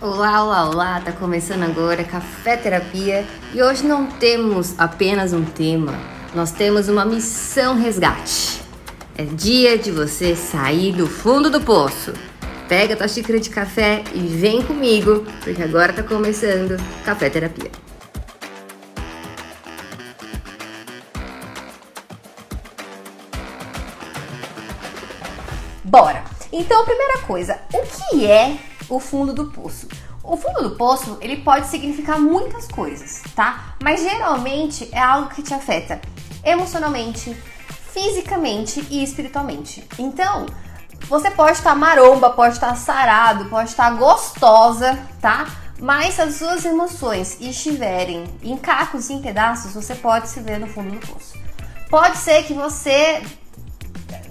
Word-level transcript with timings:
Olá, 0.00 0.44
olá, 0.44 0.68
olá! 0.68 1.00
Tá 1.00 1.12
começando 1.12 1.62
agora 1.62 2.02
Café 2.02 2.56
Terapia 2.56 3.24
e 3.54 3.62
hoje 3.62 3.86
não 3.86 4.06
temos 4.06 4.74
apenas 4.76 5.32
um 5.32 5.44
tema, 5.44 5.94
nós 6.34 6.50
temos 6.50 6.88
uma 6.88 7.04
missão 7.04 7.76
resgate. 7.76 8.60
É 9.16 9.22
dia 9.22 9.78
de 9.78 9.92
você 9.92 10.34
sair 10.34 10.92
do 10.92 11.06
fundo 11.06 11.48
do 11.48 11.60
poço. 11.60 12.12
Pega 12.68 12.96
tua 12.96 13.06
xícara 13.06 13.38
de 13.38 13.48
café 13.48 14.02
e 14.12 14.18
vem 14.18 14.62
comigo, 14.62 15.24
porque 15.42 15.62
agora 15.62 15.92
tá 15.92 16.02
começando 16.02 16.76
Café 17.04 17.30
Terapia. 17.30 17.70
Bora! 25.84 26.24
Então, 26.52 26.82
a 26.82 26.84
primeira 26.84 27.18
coisa, 27.20 27.60
o 27.72 27.82
que 27.82 28.26
é 28.26 28.58
o 28.88 28.98
fundo 29.00 29.32
do 29.32 29.46
poço? 29.46 29.88
O 30.22 30.36
fundo 30.36 30.62
do 30.62 30.76
poço, 30.76 31.18
ele 31.20 31.38
pode 31.38 31.66
significar 31.66 32.18
muitas 32.18 32.66
coisas, 32.66 33.22
tá? 33.36 33.76
Mas 33.82 34.02
geralmente 34.02 34.88
é 34.92 34.98
algo 34.98 35.28
que 35.28 35.42
te 35.42 35.52
afeta 35.52 36.00
emocionalmente, 36.42 37.36
fisicamente 37.92 38.86
e 38.90 39.02
espiritualmente. 39.02 39.86
Então, 39.98 40.46
você 41.08 41.30
pode 41.30 41.58
estar 41.58 41.74
maromba, 41.74 42.30
pode 42.30 42.54
estar 42.54 42.74
sarado, 42.74 43.46
pode 43.46 43.68
estar 43.68 43.90
gostosa, 43.90 44.98
tá? 45.20 45.46
Mas 45.78 46.14
se 46.14 46.22
as 46.22 46.36
suas 46.36 46.64
emoções 46.64 47.38
estiverem 47.40 48.24
em 48.42 48.56
cacos, 48.56 49.10
em 49.10 49.20
pedaços, 49.20 49.74
você 49.74 49.94
pode 49.94 50.28
se 50.28 50.40
ver 50.40 50.58
no 50.58 50.66
fundo 50.66 50.98
do 50.98 51.06
poço. 51.06 51.34
Pode 51.90 52.16
ser 52.16 52.44
que 52.44 52.54
você 52.54 53.22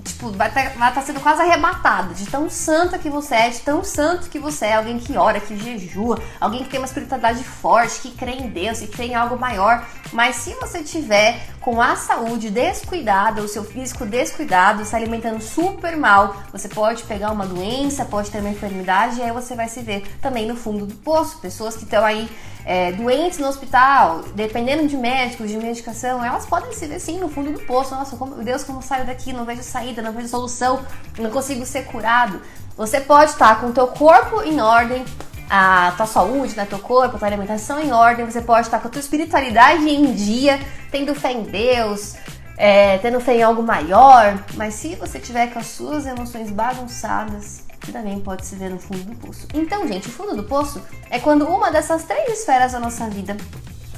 tipo, 0.04 0.30
vai 0.32 0.50
estar 0.50 0.72
tá, 0.72 0.92
tá 0.92 1.02
sendo 1.02 1.20
quase 1.20 1.42
arrebatado 1.42 2.14
de 2.14 2.26
tão 2.26 2.50
santa 2.50 2.98
que 3.00 3.10
você 3.10 3.36
é, 3.36 3.50
de 3.50 3.60
tão 3.60 3.84
santo 3.84 4.30
que 4.30 4.40
você 4.40 4.66
é, 4.66 4.76
alguém 4.76 5.00
que 5.00 5.18
ora, 5.18 5.40
que 5.40 5.58
jejua, 5.58 6.22
alguém 6.40 6.64
que 6.64 6.70
tem 6.70 6.80
uma 6.80 6.86
espiritualidade 6.86 7.44
forte, 7.44 8.02
que 8.02 8.12
crê 8.12 8.34
em 8.34 8.50
Deus 8.50 8.82
e 8.82 8.88
crê 8.88 9.06
em 9.06 9.16
algo 9.16 9.38
maior. 9.38 9.86
Mas 10.14 10.36
se 10.38 10.54
você 10.56 10.84
tiver 10.84 11.48
com 11.60 11.82
a 11.82 11.96
saúde 11.96 12.52
descuidada, 12.52 13.42
o 13.42 13.48
seu 13.48 13.64
físico 13.64 14.06
descuidado, 14.06 14.86
se 14.86 14.96
alimentando 14.96 15.42
super 15.42 15.98
mal, 15.98 16.36
você 16.52 16.70
pode 16.70 17.04
pegar 17.04 17.32
uma 17.32 17.48
doença, 17.48 18.06
pode 18.06 18.30
ter 18.30 18.40
uma 18.40 18.50
enfermidade 18.50 19.20
e 19.20 19.24
aí 19.24 19.32
você 19.32 19.56
vai 19.56 19.68
se 19.68 19.82
ver 19.82 20.04
também 20.22 20.46
no 20.46 20.56
fundo 20.56 20.86
do 20.86 20.94
poço. 20.96 21.40
Pessoas 21.40 21.76
que 21.76 21.84
estão 21.84 22.06
aí 22.06 22.30
é, 22.64 22.92
doentes 22.92 23.40
no 23.40 23.48
hospital, 23.48 24.22
dependendo 24.36 24.88
de 24.88 24.96
médicos, 24.96 25.50
de 25.50 25.58
medicação, 25.58 26.24
elas 26.24 26.46
podem 26.46 26.72
se 26.74 26.86
ver 26.86 27.00
sim 27.00 27.18
no 27.20 27.28
fundo 27.28 27.52
do 27.52 27.60
poço. 27.62 27.96
Nossa, 27.96 28.16
como, 28.16 28.36
Deus, 28.36 28.64
como 28.64 28.82
saio 28.84 29.06
daqui? 29.06 29.34
Não 29.34 29.46
vejo 29.46 29.64
saída, 29.64 30.02
não 30.02 30.12
vejo 30.12 30.28
solução, 30.28 30.86
não 31.18 31.32
consigo 31.32 31.66
ser 31.66 31.86
curado. 31.86 32.40
Você 32.78 33.00
pode 33.02 33.32
estar 33.32 33.60
com 33.60 33.68
o 33.68 33.72
teu 33.72 33.88
corpo 33.88 34.44
em 34.44 34.60
ordem, 34.62 35.06
a 35.50 35.94
tua 35.96 36.06
saúde, 36.06 36.56
né, 36.56 36.66
teu 36.66 36.80
corpo, 36.80 37.18
tua 37.18 37.28
alimentação 37.28 37.80
em 37.80 37.92
ordem, 37.92 38.26
você 38.26 38.42
pode 38.42 38.68
estar 38.68 38.80
com 38.80 38.88
a 38.88 38.92
tua 38.92 39.00
espiritualidade 39.00 39.88
em 39.88 40.14
dia, 40.14 40.60
tendo 40.92 41.14
fé 41.14 41.32
em 41.32 41.44
Deus, 41.44 42.16
é, 42.58 42.98
tendo 43.00 43.20
fé 43.20 43.38
em 43.38 43.44
algo 43.44 43.62
maior, 43.64 44.44
mas 44.56 44.76
se 44.76 44.96
você 44.96 45.20
tiver 45.20 45.48
com 45.48 45.60
as 45.60 45.68
suas 45.68 46.06
emoções 46.06 46.52
bagunçadas, 46.52 47.64
também 47.92 48.20
pode 48.20 48.46
se 48.46 48.56
ver 48.56 48.70
no 48.70 48.80
fundo 48.80 49.04
do 49.04 49.16
poço. 49.16 49.48
Então, 49.54 49.88
gente, 49.88 50.08
o 50.08 50.12
fundo 50.12 50.36
do 50.36 50.44
poço 50.44 50.82
é 51.10 51.20
quando 51.20 51.46
uma 51.46 51.72
dessas 51.72 52.04
três 52.04 52.40
esferas 52.40 52.72
da 52.72 52.80
nossa 52.80 53.10
vida 53.10 53.36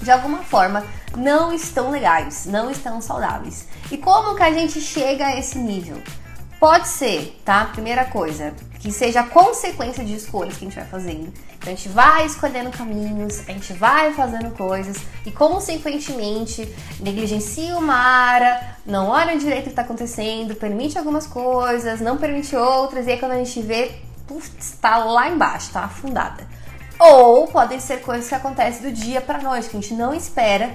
de 0.01 0.11
alguma 0.11 0.39
forma 0.39 0.83
não 1.15 1.53
estão 1.53 1.91
legais, 1.91 2.45
não 2.45 2.69
estão 2.69 3.01
saudáveis. 3.01 3.67
E 3.91 3.97
como 3.97 4.35
que 4.35 4.43
a 4.43 4.51
gente 4.51 4.81
chega 4.81 5.27
a 5.27 5.37
esse 5.37 5.57
nível? 5.57 6.01
Pode 6.59 6.87
ser, 6.87 7.39
tá? 7.45 7.65
Primeira 7.65 8.05
coisa, 8.05 8.53
que 8.85 8.91
seja 8.91 9.23
consequência 9.23 10.05
de 10.05 10.15
escolhas 10.15 10.55
que 10.57 10.63
a 10.63 10.69
gente 10.69 10.75
vai 10.75 10.85
fazendo. 10.85 11.33
Então 11.57 11.73
a 11.73 11.75
gente 11.75 11.89
vai 11.89 12.23
escolhendo 12.27 12.69
caminhos, 12.69 13.39
a 13.49 13.51
gente 13.51 13.73
vai 13.73 14.13
fazendo 14.13 14.51
coisas 14.51 14.97
e 15.25 15.31
consequentemente 15.31 16.71
negligencia 16.99 17.75
uma 17.79 17.95
área, 17.95 18.77
não 18.85 19.07
olha 19.07 19.35
direito 19.39 19.61
o 19.61 19.63
que 19.63 19.69
está 19.69 19.81
acontecendo, 19.81 20.53
permite 20.53 20.99
algumas 20.99 21.25
coisas, 21.25 21.99
não 21.99 22.15
permite 22.15 22.55
outras, 22.55 23.07
e 23.07 23.13
aí 23.13 23.19
quando 23.19 23.31
a 23.31 23.37
gente 23.37 23.59
vê, 23.59 23.91
está 24.59 24.97
lá 24.97 25.29
embaixo, 25.29 25.65
está 25.69 25.85
afundada. 25.85 26.47
Ou 26.99 27.47
podem 27.47 27.79
ser 27.79 28.01
coisas 28.01 28.29
que 28.29 28.35
acontecem 28.35 28.83
do 28.83 28.91
dia 28.91 29.19
para 29.19 29.41
noite, 29.41 29.67
que 29.67 29.75
a 29.75 29.81
gente 29.81 29.95
não 29.95 30.13
espera, 30.13 30.71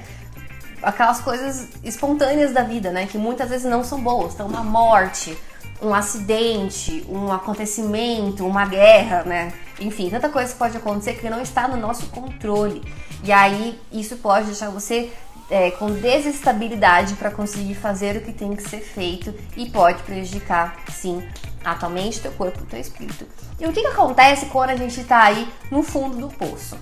aquelas 0.83 1.21
coisas 1.21 1.69
espontâneas 1.85 2.53
da 2.53 2.65
vida, 2.65 2.91
né? 2.91 3.07
Que 3.07 3.17
muitas 3.17 3.49
vezes 3.49 3.71
não 3.71 3.85
são 3.85 4.01
boas. 4.01 4.35
Então, 4.35 4.49
uma 4.49 4.65
morte, 4.65 5.39
um 5.83 5.95
acidente, 5.95 7.05
um 7.09 7.33
acontecimento, 7.33 8.47
uma 8.47 8.67
guerra, 8.67 9.23
né? 9.25 9.53
Enfim, 9.81 10.11
tanta 10.11 10.29
coisa 10.29 10.55
pode 10.55 10.77
acontecer 10.77 11.15
que 11.15 11.31
não 11.31 11.41
está 11.41 11.67
no 11.67 11.77
nosso 11.77 12.07
controle. 12.07 12.83
E 13.25 13.33
aí 13.33 13.81
isso 13.91 14.17
pode 14.17 14.47
deixar 14.47 14.71
você 14.71 15.11
é, 15.51 15.71
com 15.73 15.91
desestabilidade 15.91 17.15
para 17.15 17.31
conseguir 17.31 17.75
fazer 17.75 18.17
o 18.17 18.21
que 18.21 18.33
tem 18.33 18.55
que 18.55 18.69
ser 18.69 18.81
feito 18.81 19.35
e 19.57 19.69
pode 19.71 20.03
prejudicar, 20.03 20.77
sim, 20.91 21.27
a 21.65 21.75
tua 21.75 21.89
mente, 21.89 22.21
teu 22.21 22.33
corpo, 22.33 22.65
teu 22.67 22.79
espírito. 22.79 23.27
E 23.59 23.67
o 23.67 23.73
que, 23.73 23.81
que 23.81 23.87
acontece 23.87 24.47
quando 24.47 24.71
a 24.71 24.77
gente 24.77 25.01
está 25.01 25.25
aí 25.25 25.49
no 25.71 25.83
fundo 25.83 26.17
do 26.17 26.29
poço? 26.29 26.79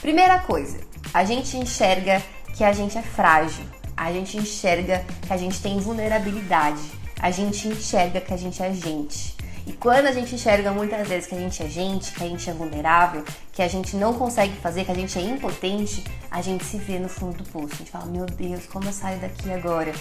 Primeira 0.00 0.38
coisa, 0.40 0.78
a 1.12 1.24
gente 1.24 1.56
enxerga 1.56 2.22
que 2.54 2.64
a 2.64 2.72
gente 2.72 2.96
é 2.96 3.02
frágil, 3.02 3.64
a 3.96 4.12
gente 4.12 4.36
enxerga 4.36 5.04
que 5.26 5.32
a 5.32 5.36
gente 5.36 5.60
tem 5.60 5.78
vulnerabilidade 5.78 6.99
a 7.20 7.30
gente 7.30 7.68
enxerga 7.68 8.20
que 8.20 8.32
a 8.32 8.36
gente 8.36 8.62
é 8.62 8.72
gente. 8.72 9.36
E 9.66 9.72
quando 9.72 10.06
a 10.06 10.12
gente 10.12 10.34
enxerga 10.34 10.72
muitas 10.72 11.06
vezes 11.06 11.28
que 11.28 11.34
a 11.34 11.38
gente 11.38 11.62
é 11.62 11.68
gente, 11.68 12.12
que 12.12 12.24
a 12.24 12.26
gente 12.26 12.48
é 12.48 12.52
vulnerável, 12.52 13.24
que 13.52 13.62
a 13.62 13.68
gente 13.68 13.94
não 13.96 14.14
consegue 14.14 14.54
fazer, 14.56 14.84
que 14.84 14.90
a 14.90 14.94
gente 14.94 15.18
é 15.18 15.22
impotente, 15.22 16.02
a 16.30 16.40
gente 16.40 16.64
se 16.64 16.78
vê 16.78 16.98
no 16.98 17.08
fundo 17.08 17.38
do 17.38 17.44
poço. 17.44 17.74
A 17.74 17.76
gente 17.76 17.90
fala: 17.90 18.06
Meu 18.06 18.26
Deus, 18.26 18.66
como 18.66 18.86
eu 18.86 18.92
saio 18.92 19.20
daqui 19.20 19.52
agora? 19.52 19.92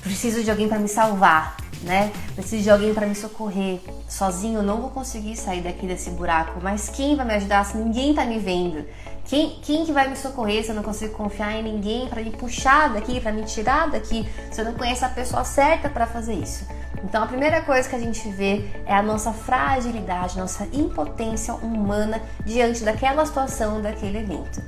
Preciso 0.00 0.44
de 0.44 0.50
alguém 0.50 0.68
para 0.68 0.78
me 0.78 0.88
salvar, 0.88 1.56
né? 1.82 2.12
Preciso 2.36 2.62
de 2.62 2.70
alguém 2.70 2.94
para 2.94 3.06
me 3.06 3.14
socorrer. 3.14 3.80
Sozinho 4.08 4.60
eu 4.60 4.62
não 4.62 4.80
vou 4.80 4.90
conseguir 4.90 5.36
sair 5.36 5.60
daqui 5.60 5.84
desse 5.86 6.10
buraco, 6.10 6.60
mas 6.62 6.88
quem 6.88 7.16
vai 7.16 7.26
me 7.26 7.34
ajudar 7.34 7.64
se 7.64 7.76
ninguém 7.76 8.14
tá 8.14 8.24
me 8.24 8.38
vendo? 8.38 8.86
Quem, 9.26 9.58
quem 9.60 9.84
que 9.84 9.92
vai 9.92 10.08
me 10.08 10.16
socorrer 10.16 10.62
se 10.62 10.70
eu 10.70 10.74
não 10.74 10.84
consigo 10.84 11.12
confiar 11.14 11.52
em 11.56 11.62
ninguém 11.62 12.08
para 12.08 12.22
me 12.22 12.30
puxar 12.30 12.92
daqui, 12.92 13.20
para 13.20 13.32
me 13.32 13.42
tirar 13.42 13.90
daqui, 13.90 14.26
se 14.52 14.60
eu 14.60 14.64
não 14.64 14.74
conheço 14.74 15.04
a 15.04 15.08
pessoa 15.08 15.42
certa 15.42 15.88
para 15.88 16.06
fazer 16.06 16.34
isso? 16.34 16.64
Então 17.02 17.24
a 17.24 17.26
primeira 17.26 17.60
coisa 17.62 17.88
que 17.88 17.96
a 17.96 17.98
gente 17.98 18.28
vê 18.30 18.64
é 18.86 18.94
a 18.94 19.02
nossa 19.02 19.32
fragilidade, 19.32 20.38
nossa 20.38 20.68
impotência 20.72 21.54
humana 21.54 22.22
diante 22.44 22.84
daquela 22.84 23.26
situação, 23.26 23.82
daquele 23.82 24.18
evento. 24.18 24.62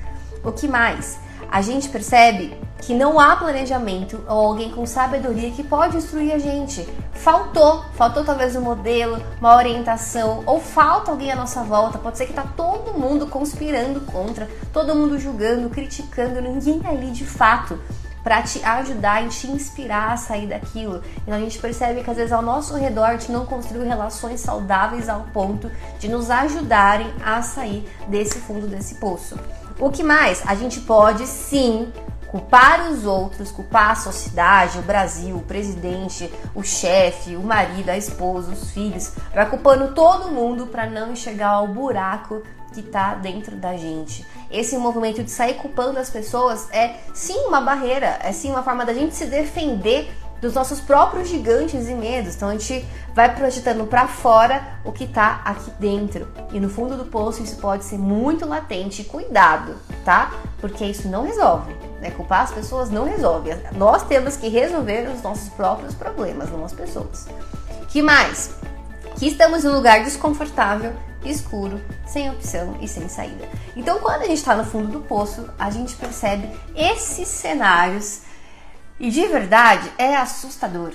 O 0.45 0.51
que 0.51 0.67
mais? 0.67 1.21
A 1.51 1.63
gente 1.63 1.89
percebe 1.89 2.57
que 2.81 2.95
não 2.95 3.19
há 3.19 3.37
planejamento 3.37 4.25
ou 4.29 4.47
alguém 4.47 4.71
com 4.71 4.87
sabedoria 4.87 5.51
que 5.51 5.63
pode 5.63 5.97
instruir 5.97 6.33
a 6.33 6.39
gente. 6.39 6.89
Faltou, 7.13 7.85
faltou 7.95 8.25
talvez 8.25 8.55
um 8.57 8.61
modelo, 8.61 9.21
uma 9.41 9.57
orientação, 9.57 10.43
ou 10.47 10.61
falta 10.61 11.11
alguém 11.11 11.33
à 11.33 11.37
nossa 11.37 11.63
volta. 11.63 11.99
Pode 11.99 12.17
ser 12.17 12.27
que 12.27 12.33
tá 12.33 12.47
todo 12.57 12.99
mundo 12.99 13.27
conspirando 13.27 14.01
contra, 14.03 14.49
todo 14.73 14.95
mundo 14.95 15.19
julgando, 15.19 15.69
criticando, 15.69 16.41
ninguém 16.41 16.81
ali 16.87 17.11
de 17.11 17.25
fato 17.25 17.79
para 18.23 18.43
te 18.43 18.63
ajudar 18.65 19.25
e 19.25 19.29
te 19.29 19.47
inspirar 19.47 20.13
a 20.13 20.17
sair 20.17 20.47
daquilo. 20.47 21.03
Então 21.23 21.35
a 21.35 21.41
gente 21.41 21.59
percebe 21.59 22.03
que 22.03 22.11
às 22.11 22.17
vezes 22.17 22.33
ao 22.33 22.43
nosso 22.43 22.75
redor 22.77 23.05
a 23.05 23.13
gente 23.13 23.33
não 23.33 23.47
construiu 23.47 23.85
relações 23.85 24.41
saudáveis 24.41 25.09
ao 25.09 25.23
ponto 25.33 25.71
de 25.99 26.09
nos 26.09 26.31
ajudarem 26.31 27.11
a 27.25 27.41
sair 27.43 27.89
desse 28.09 28.39
fundo 28.39 28.67
desse 28.67 28.97
poço. 28.97 29.39
O 29.79 29.91
que 29.91 30.03
mais? 30.03 30.43
A 30.47 30.55
gente 30.55 30.81
pode 30.81 31.27
sim 31.27 31.93
culpar 32.29 32.91
os 32.91 33.05
outros, 33.05 33.51
culpar 33.51 33.93
a 33.93 33.97
sociedade, 33.97 34.79
o 34.79 34.83
Brasil, 34.83 35.37
o 35.37 35.43
presidente, 35.43 36.33
o 36.55 36.63
chefe, 36.63 37.35
o 37.37 37.43
marido, 37.43 37.89
a 37.89 37.97
esposa, 37.97 38.53
os 38.53 38.71
filhos, 38.71 39.13
vai 39.35 39.49
culpando 39.49 39.95
todo 39.95 40.31
mundo 40.31 40.67
para 40.67 40.87
não 40.87 41.13
enxergar 41.13 41.61
o 41.63 41.69
buraco 41.69 42.43
que 42.73 42.81
está 42.81 43.15
dentro 43.15 43.57
da 43.57 43.77
gente. 43.77 44.27
Esse 44.51 44.77
movimento 44.77 45.23
de 45.23 45.31
sair 45.31 45.55
culpando 45.55 45.99
as 45.99 46.11
pessoas 46.11 46.69
é 46.71 46.97
sim 47.15 47.47
uma 47.47 47.61
barreira, 47.61 48.19
é 48.23 48.33
sim 48.33 48.51
uma 48.51 48.63
forma 48.63 48.85
da 48.85 48.93
gente 48.93 49.15
se 49.15 49.27
defender 49.27 50.11
dos 50.41 50.55
nossos 50.55 50.81
próprios 50.81 51.29
gigantes 51.29 51.89
e 51.89 51.95
medos. 51.95 52.37
Então 52.37 52.49
a 52.49 52.53
gente 52.53 52.87
vai 53.15 53.35
projetando 53.35 53.87
para 53.87 54.07
fora 54.07 54.79
o 54.85 54.93
que 54.93 55.05
está 55.05 55.41
aqui 55.45 55.71
dentro. 55.79 56.29
E 56.53 56.61
no 56.61 56.69
fundo 56.69 56.97
do 56.97 57.05
poço 57.05 57.43
isso 57.43 57.57
pode 57.57 57.85
ser 57.85 57.99
muito 57.99 58.47
latente. 58.47 59.05
Cuidado, 59.05 59.77
tá? 60.05 60.33
Porque 60.61 60.85
isso 60.85 61.09
não 61.09 61.25
resolve. 61.25 61.75
Né? 62.01 62.11
Culpar 62.11 62.43
as 62.43 62.53
pessoas 62.53 62.91
não 62.91 63.05
resolve. 63.05 63.51
Nós 63.77 64.03
temos 64.05 64.37
que 64.37 64.49
resolver 64.49 65.11
os 65.15 65.23
nossos 65.23 65.49
próprios 65.51 65.95
problemas, 65.95 66.51
não 66.51 66.65
as 66.65 66.73
pessoas. 66.73 67.27
Que 67.89 68.03
mais? 68.03 68.55
Que 69.17 69.29
estamos 69.29 69.65
em 69.65 69.69
um 69.69 69.73
lugar 69.73 70.05
desconfortável, 70.05 70.93
escuro, 71.25 71.81
sem 72.07 72.31
opção 72.31 72.77
e 72.81 72.87
sem 72.87 73.09
saída. 73.09 73.49
Então, 73.75 73.99
quando 73.99 74.23
a 74.23 74.27
gente 74.27 74.39
está 74.39 74.55
no 74.55 74.65
fundo 74.65 74.89
do 74.89 75.01
poço, 75.01 75.49
a 75.59 75.71
gente 75.71 75.97
percebe 75.97 76.49
esses 76.77 77.27
cenários 77.27 78.28
e 78.99 79.11
de 79.11 79.27
verdade 79.27 79.91
é 79.99 80.17
assustador. 80.17 80.93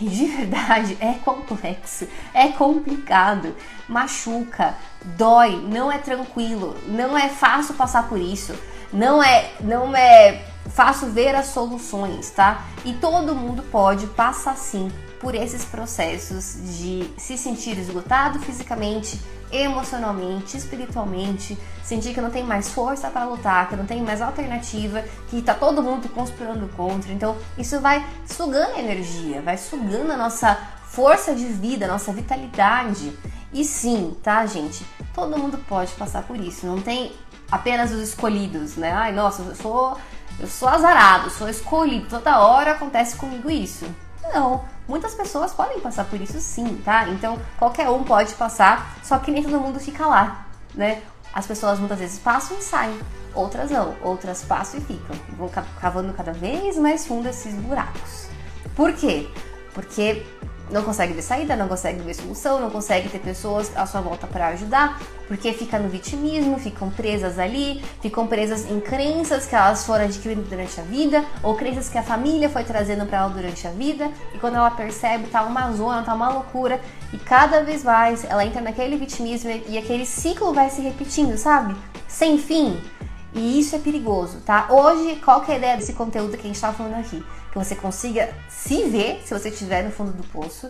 E 0.00 0.08
de 0.08 0.26
verdade 0.26 0.96
é 1.00 1.14
complexo, 1.14 2.06
é 2.32 2.48
complicado, 2.48 3.56
machuca, 3.88 4.76
dói, 5.02 5.56
não 5.56 5.90
é 5.90 5.98
tranquilo, 5.98 6.76
não 6.86 7.18
é 7.18 7.28
fácil 7.28 7.74
passar 7.74 8.08
por 8.08 8.18
isso, 8.18 8.54
não 8.92 9.20
é, 9.20 9.50
não 9.60 9.96
é 9.96 10.44
fácil 10.68 11.10
ver 11.10 11.34
as 11.34 11.46
soluções, 11.46 12.30
tá? 12.30 12.62
E 12.84 12.92
todo 12.92 13.34
mundo 13.34 13.64
pode 13.72 14.06
passar 14.06 14.56
sim 14.56 14.88
por 15.20 15.34
esses 15.34 15.64
processos 15.64 16.56
de 16.78 17.10
se 17.16 17.36
sentir 17.36 17.78
esgotado 17.78 18.38
fisicamente, 18.40 19.20
emocionalmente, 19.50 20.56
espiritualmente, 20.56 21.58
sentir 21.82 22.14
que 22.14 22.20
não 22.20 22.30
tem 22.30 22.44
mais 22.44 22.68
força 22.68 23.08
para 23.08 23.24
lutar, 23.24 23.68
que 23.68 23.76
não 23.76 23.86
tem 23.86 24.02
mais 24.02 24.20
alternativa, 24.20 25.02
que 25.28 25.42
tá 25.42 25.54
todo 25.54 25.82
mundo 25.82 26.08
conspirando 26.10 26.68
contra. 26.68 27.12
Então, 27.12 27.36
isso 27.56 27.80
vai 27.80 28.04
sugando 28.26 28.78
energia, 28.78 29.40
vai 29.40 29.56
sugando 29.56 30.12
a 30.12 30.16
nossa 30.16 30.54
força 30.84 31.34
de 31.34 31.46
vida, 31.46 31.86
a 31.86 31.88
nossa 31.88 32.12
vitalidade. 32.12 33.12
E 33.52 33.64
sim, 33.64 34.16
tá, 34.22 34.44
gente? 34.46 34.84
Todo 35.14 35.38
mundo 35.38 35.58
pode 35.68 35.92
passar 35.92 36.22
por 36.22 36.36
isso. 36.36 36.66
Não 36.66 36.80
tem 36.80 37.12
apenas 37.50 37.90
os 37.90 38.00
escolhidos, 38.00 38.76
né? 38.76 38.92
Ai, 38.92 39.12
nossa, 39.12 39.42
eu 39.42 39.54
sou 39.54 39.98
eu 40.38 40.46
sou 40.46 40.68
azarado, 40.68 41.30
sou 41.30 41.48
escolhido, 41.48 42.06
toda 42.08 42.38
hora 42.38 42.72
acontece 42.72 43.16
comigo 43.16 43.50
isso. 43.50 43.84
Não, 44.22 44.64
muitas 44.88 45.14
pessoas 45.14 45.52
podem 45.52 45.78
passar 45.80 46.06
por 46.06 46.20
isso 46.20 46.40
sim, 46.40 46.80
tá? 46.84 47.08
Então 47.10 47.38
qualquer 47.58 47.88
um 47.90 48.02
pode 48.02 48.34
passar, 48.34 48.96
só 49.04 49.18
que 49.18 49.30
nem 49.30 49.42
todo 49.42 49.60
mundo 49.60 49.78
fica 49.78 50.06
lá, 50.06 50.46
né? 50.74 51.02
As 51.32 51.46
pessoas 51.46 51.78
muitas 51.78 51.98
vezes 51.98 52.18
passam 52.18 52.58
e 52.58 52.62
saem, 52.62 52.98
outras 53.34 53.70
não, 53.70 53.94
outras 54.02 54.42
passam 54.42 54.80
e 54.80 54.82
ficam, 54.82 55.14
vão 55.36 55.50
cavando 55.80 56.12
cada 56.14 56.32
vez 56.32 56.76
mais 56.76 57.06
fundo 57.06 57.28
esses 57.28 57.54
buracos. 57.54 58.26
Por 58.74 58.92
quê? 58.94 59.28
Porque 59.74 60.26
não 60.70 60.82
consegue 60.82 61.12
ver 61.12 61.22
saída, 61.22 61.56
não 61.56 61.68
consegue 61.68 62.00
ver 62.00 62.14
solução, 62.14 62.60
não 62.60 62.70
consegue 62.70 63.08
ter 63.08 63.18
pessoas 63.18 63.70
à 63.76 63.86
sua 63.86 64.00
volta 64.00 64.26
para 64.26 64.48
ajudar, 64.48 65.00
porque 65.26 65.52
fica 65.52 65.78
no 65.78 65.88
vitimismo, 65.88 66.58
ficam 66.58 66.90
presas 66.90 67.38
ali, 67.38 67.82
ficam 68.00 68.26
presas 68.26 68.70
em 68.70 68.80
crenças 68.80 69.46
que 69.46 69.54
elas 69.54 69.84
foram 69.84 70.04
adquirindo 70.04 70.42
durante 70.42 70.80
a 70.80 70.84
vida, 70.84 71.24
ou 71.42 71.54
crenças 71.54 71.88
que 71.88 71.98
a 71.98 72.02
família 72.02 72.48
foi 72.48 72.64
trazendo 72.64 73.06
para 73.06 73.18
ela 73.18 73.28
durante 73.28 73.66
a 73.66 73.70
vida, 73.70 74.10
e 74.34 74.38
quando 74.38 74.56
ela 74.56 74.70
percebe, 74.70 75.28
tá 75.28 75.42
uma 75.42 75.72
zona, 75.72 76.02
tá 76.02 76.14
uma 76.14 76.28
loucura, 76.28 76.80
e 77.12 77.18
cada 77.18 77.62
vez 77.62 77.84
mais 77.84 78.24
ela 78.24 78.44
entra 78.44 78.60
naquele 78.60 78.96
vitimismo 78.96 79.50
e 79.66 79.78
aquele 79.78 80.04
ciclo 80.04 80.52
vai 80.52 80.70
se 80.70 80.80
repetindo, 80.80 81.36
sabe? 81.36 81.74
Sem 82.06 82.38
fim. 82.38 82.78
E 83.38 83.60
isso 83.60 83.76
é 83.76 83.78
perigoso, 83.78 84.40
tá? 84.40 84.66
Hoje, 84.68 85.16
qual 85.24 85.42
que 85.42 85.52
é 85.52 85.54
a 85.54 85.58
ideia 85.58 85.76
desse 85.76 85.92
conteúdo 85.92 86.36
que 86.36 86.42
a 86.42 86.48
gente 86.48 86.60
tá 86.60 86.72
falando 86.72 86.94
aqui? 86.94 87.24
Que 87.52 87.58
você 87.58 87.76
consiga 87.76 88.34
se 88.48 88.82
ver, 88.88 89.22
se 89.24 89.32
você 89.32 89.48
estiver 89.48 89.84
no 89.84 89.92
fundo 89.92 90.10
do 90.10 90.24
poço, 90.24 90.68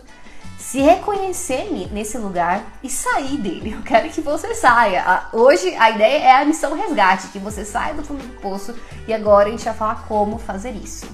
se 0.55 0.79
reconhecer 0.79 1.67
nesse 1.91 2.17
lugar 2.19 2.63
e 2.83 2.89
sair 2.89 3.37
dele. 3.37 3.73
Eu 3.75 3.81
quero 3.81 4.09
que 4.09 4.21
você 4.21 4.53
saia. 4.53 5.23
Hoje 5.33 5.73
a 5.75 5.89
ideia 5.89 6.17
é 6.19 6.41
a 6.41 6.45
missão 6.45 6.75
resgate, 6.75 7.29
que 7.29 7.39
você 7.39 7.65
saia 7.65 7.95
do 7.95 8.03
fundo 8.03 8.21
do 8.21 8.39
poço 8.39 8.75
e 9.07 9.13
agora 9.13 9.47
a 9.47 9.51
gente 9.51 9.65
vai 9.65 9.73
falar 9.73 10.05
como 10.07 10.37
fazer 10.37 10.71
isso. 10.71 11.07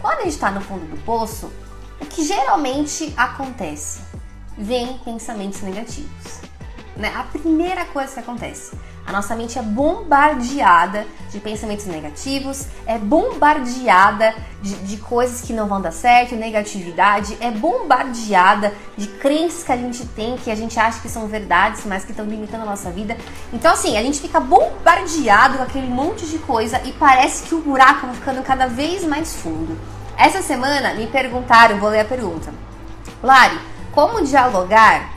Quando 0.00 0.20
a 0.20 0.22
gente 0.22 0.34
está 0.34 0.52
no 0.52 0.60
fundo 0.60 0.86
do 0.86 1.02
poço, 1.02 1.50
o 2.00 2.06
que 2.06 2.24
geralmente 2.24 3.12
acontece? 3.16 4.02
Vem 4.56 4.98
pensamentos 4.98 5.62
negativos. 5.62 6.40
Né? 6.96 7.12
A 7.14 7.24
primeira 7.24 7.84
coisa 7.86 8.12
que 8.12 8.20
acontece 8.20 8.76
a 9.06 9.12
nossa 9.12 9.36
mente 9.36 9.56
é 9.56 9.62
bombardeada 9.62 11.06
de 11.30 11.38
pensamentos 11.38 11.86
negativos, 11.86 12.66
é 12.84 12.98
bombardeada 12.98 14.34
de, 14.60 14.74
de, 14.74 14.96
coisas 14.96 15.42
que 15.42 15.52
não 15.52 15.68
vão 15.68 15.80
dar 15.80 15.92
certo, 15.92 16.34
negatividade, 16.34 17.36
é 17.40 17.50
bombardeada 17.52 18.74
de 18.96 19.06
crenças 19.06 19.62
que 19.62 19.70
a 19.70 19.76
gente 19.76 20.04
tem, 20.06 20.36
que 20.36 20.50
a 20.50 20.56
gente 20.56 20.78
acha 20.78 21.00
que 21.00 21.08
são 21.08 21.28
verdades, 21.28 21.84
mas 21.86 22.04
que 22.04 22.10
estão 22.10 22.26
limitando 22.26 22.64
a 22.64 22.66
nossa 22.66 22.90
vida. 22.90 23.16
Então, 23.52 23.72
assim, 23.72 23.96
a 23.96 24.02
gente 24.02 24.20
fica 24.20 24.40
bombardeado 24.40 25.58
com 25.58 25.62
aquele 25.62 25.88
monte 25.88 26.26
de 26.26 26.38
coisa 26.38 26.80
e 26.84 26.92
parece 26.92 27.44
que 27.44 27.54
o 27.54 27.60
buraco 27.60 28.06
vai 28.06 28.14
ficando 28.16 28.42
cada 28.42 28.66
vez 28.66 29.04
mais 29.04 29.36
fundo. 29.36 29.78
Essa 30.18 30.42
semana 30.42 30.94
me 30.94 31.06
perguntaram, 31.06 31.78
vou 31.78 31.90
ler 31.90 32.00
a 32.00 32.04
pergunta. 32.04 32.52
Lari, 33.22 33.58
como 33.92 34.24
dialogar 34.24 35.12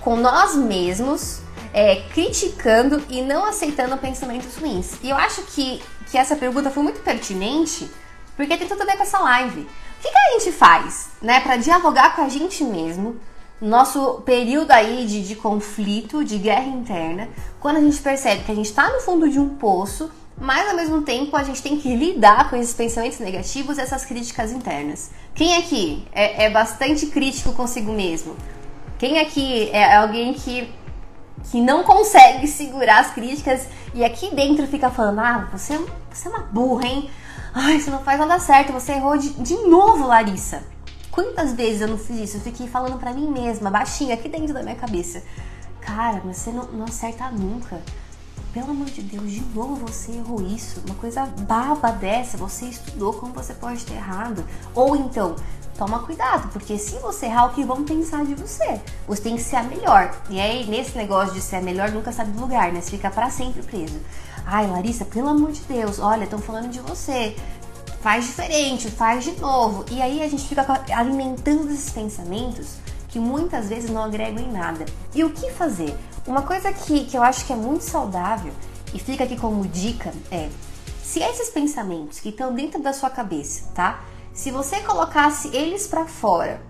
com 0.00 0.16
nós 0.16 0.54
mesmos 0.54 1.41
é, 1.72 1.96
criticando 2.12 3.02
e 3.08 3.22
não 3.22 3.44
aceitando 3.44 3.96
pensamentos 3.96 4.56
ruins? 4.56 4.94
E 5.02 5.10
eu 5.10 5.16
acho 5.16 5.42
que, 5.42 5.82
que 6.10 6.18
essa 6.18 6.36
pergunta 6.36 6.70
foi 6.70 6.82
muito 6.82 7.00
pertinente 7.00 7.90
porque 8.36 8.56
tem 8.56 8.66
tudo 8.66 8.82
a 8.82 8.86
ver 8.86 8.96
com 8.96 9.02
essa 9.02 9.18
live. 9.18 9.60
O 9.60 10.02
que, 10.02 10.10
que 10.10 10.18
a 10.18 10.38
gente 10.38 10.52
faz, 10.52 11.10
né, 11.20 11.40
para 11.40 11.56
dialogar 11.56 12.16
com 12.16 12.22
a 12.22 12.28
gente 12.28 12.64
mesmo? 12.64 13.16
Nosso 13.60 14.22
período 14.24 14.72
aí 14.72 15.06
de, 15.06 15.22
de 15.22 15.36
conflito, 15.36 16.24
de 16.24 16.38
guerra 16.38 16.66
interna, 16.66 17.28
quando 17.60 17.76
a 17.76 17.80
gente 17.80 18.00
percebe 18.00 18.42
que 18.42 18.50
a 18.50 18.54
gente 18.54 18.66
está 18.66 18.90
no 18.90 19.00
fundo 19.00 19.28
de 19.28 19.38
um 19.38 19.50
poço, 19.50 20.10
mas 20.36 20.68
ao 20.68 20.74
mesmo 20.74 21.02
tempo 21.02 21.36
a 21.36 21.44
gente 21.44 21.62
tem 21.62 21.78
que 21.78 21.94
lidar 21.94 22.50
com 22.50 22.56
esses 22.56 22.74
pensamentos 22.74 23.20
negativos 23.20 23.78
e 23.78 23.80
essas 23.80 24.04
críticas 24.04 24.50
internas. 24.50 25.10
Quem 25.34 25.56
aqui 25.56 26.04
é, 26.12 26.46
é 26.46 26.50
bastante 26.50 27.06
crítico 27.06 27.52
consigo 27.52 27.92
mesmo? 27.92 28.36
Quem 28.98 29.20
aqui 29.20 29.70
é 29.70 29.96
alguém 29.96 30.34
que 30.34 30.68
que 31.50 31.60
não 31.60 31.82
consegue 31.84 32.46
segurar 32.46 33.00
as 33.00 33.12
críticas 33.12 33.66
e 33.94 34.04
aqui 34.04 34.34
dentro 34.34 34.66
fica 34.66 34.90
falando: 34.90 35.20
ah, 35.20 35.48
você, 35.52 35.78
você 36.10 36.28
é 36.28 36.30
uma 36.30 36.40
burra, 36.40 36.86
hein? 36.86 37.10
Ai, 37.54 37.78
você 37.78 37.90
não 37.90 38.02
faz 38.02 38.18
nada 38.18 38.38
certo, 38.38 38.72
você 38.72 38.92
errou 38.92 39.18
de, 39.18 39.30
de 39.34 39.56
novo, 39.68 40.06
Larissa. 40.06 40.62
Quantas 41.10 41.52
vezes 41.52 41.82
eu 41.82 41.88
não 41.88 41.98
fiz 41.98 42.16
isso? 42.18 42.36
Eu 42.38 42.40
fiquei 42.40 42.66
falando 42.66 42.98
para 42.98 43.12
mim 43.12 43.30
mesma, 43.30 43.70
baixinho, 43.70 44.14
aqui 44.14 44.28
dentro 44.28 44.54
da 44.54 44.62
minha 44.62 44.74
cabeça. 44.74 45.22
Cara, 45.80 46.20
você 46.20 46.50
não, 46.50 46.64
não 46.68 46.84
acerta 46.86 47.30
nunca. 47.30 47.82
Pelo 48.54 48.70
amor 48.70 48.86
de 48.86 49.02
Deus, 49.02 49.30
de 49.30 49.40
novo 49.54 49.76
você 49.76 50.12
errou 50.12 50.40
isso. 50.40 50.82
Uma 50.86 50.94
coisa 50.94 51.26
baba 51.26 51.90
dessa, 51.90 52.38
você 52.38 52.66
estudou 52.66 53.12
como 53.12 53.34
você 53.34 53.52
pode 53.52 53.84
ter 53.84 53.94
errado. 53.94 54.44
Ou 54.74 54.96
então, 54.96 55.36
toma 55.76 56.00
cuidado, 56.00 56.48
porque 56.52 56.78
se 56.78 56.96
você 56.98 57.26
errar, 57.26 57.46
o 57.46 57.54
que 57.54 57.64
vão 57.64 57.84
pensar 57.84 58.24
de 58.24 58.34
você? 58.34 58.80
Você 59.06 59.22
tem 59.22 59.36
que 59.36 59.42
ser 59.42 59.56
a 59.56 59.62
melhor. 59.62 60.14
E 60.28 60.40
aí, 60.40 60.66
nesse 60.66 60.96
negócio 60.96 61.34
de 61.34 61.40
ser 61.40 61.56
a 61.56 61.60
melhor, 61.60 61.90
nunca 61.90 62.12
sabe 62.12 62.30
do 62.32 62.40
lugar, 62.40 62.72
né? 62.72 62.80
Você 62.80 62.90
fica 62.90 63.10
para 63.10 63.30
sempre 63.30 63.62
preso. 63.62 63.98
Ai, 64.44 64.66
Larissa, 64.66 65.04
pelo 65.04 65.28
amor 65.28 65.52
de 65.52 65.60
Deus, 65.62 65.98
olha, 65.98 66.24
estão 66.24 66.38
falando 66.38 66.68
de 66.68 66.80
você. 66.80 67.36
Faz 68.00 68.26
diferente, 68.26 68.90
faz 68.90 69.24
de 69.24 69.32
novo. 69.40 69.84
E 69.90 70.02
aí 70.02 70.22
a 70.22 70.28
gente 70.28 70.44
fica 70.44 70.66
alimentando 70.92 71.70
esses 71.72 71.90
pensamentos 71.90 72.76
que 73.08 73.18
muitas 73.18 73.68
vezes 73.68 73.90
não 73.90 74.02
agregam 74.02 74.42
em 74.42 74.50
nada. 74.50 74.84
E 75.14 75.22
o 75.22 75.30
que 75.30 75.50
fazer? 75.52 75.94
Uma 76.26 76.42
coisa 76.42 76.72
que, 76.72 77.04
que 77.04 77.16
eu 77.16 77.22
acho 77.22 77.44
que 77.44 77.52
é 77.52 77.56
muito 77.56 77.84
saudável 77.84 78.52
e 78.94 78.98
fica 78.98 79.24
aqui 79.24 79.36
como 79.36 79.66
dica 79.66 80.12
é: 80.30 80.48
se 81.02 81.20
esses 81.20 81.50
pensamentos 81.50 82.20
que 82.20 82.30
estão 82.30 82.54
dentro 82.54 82.82
da 82.82 82.92
sua 82.92 83.10
cabeça, 83.10 83.68
tá? 83.74 84.02
Se 84.32 84.50
você 84.50 84.80
colocasse 84.80 85.54
eles 85.54 85.86
para 85.86 86.06
fora 86.06 86.62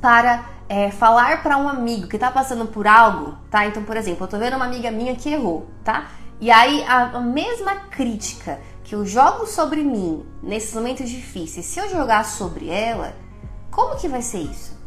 para 0.00 0.44
é, 0.68 0.90
falar 0.90 1.42
para 1.42 1.56
um 1.56 1.68
amigo 1.68 2.08
que 2.08 2.16
está 2.16 2.30
passando 2.30 2.66
por 2.66 2.86
algo, 2.86 3.36
tá? 3.50 3.66
Então, 3.66 3.82
por 3.84 3.96
exemplo, 3.96 4.24
eu 4.24 4.28
tô 4.28 4.38
vendo 4.38 4.56
uma 4.56 4.64
amiga 4.64 4.90
minha 4.90 5.14
que 5.14 5.28
errou, 5.28 5.66
tá? 5.84 6.08
E 6.40 6.50
aí 6.50 6.84
a, 6.84 7.16
a 7.16 7.20
mesma 7.20 7.74
crítica 7.90 8.60
que 8.84 8.94
eu 8.94 9.04
jogo 9.04 9.46
sobre 9.46 9.82
mim 9.82 10.24
nesses 10.42 10.72
momentos 10.72 11.10
difíceis, 11.10 11.66
se 11.66 11.78
eu 11.78 11.90
jogar 11.90 12.24
sobre 12.24 12.70
ela, 12.70 13.14
como 13.70 13.96
que 13.96 14.08
vai 14.08 14.22
ser 14.22 14.38
isso? 14.38 14.78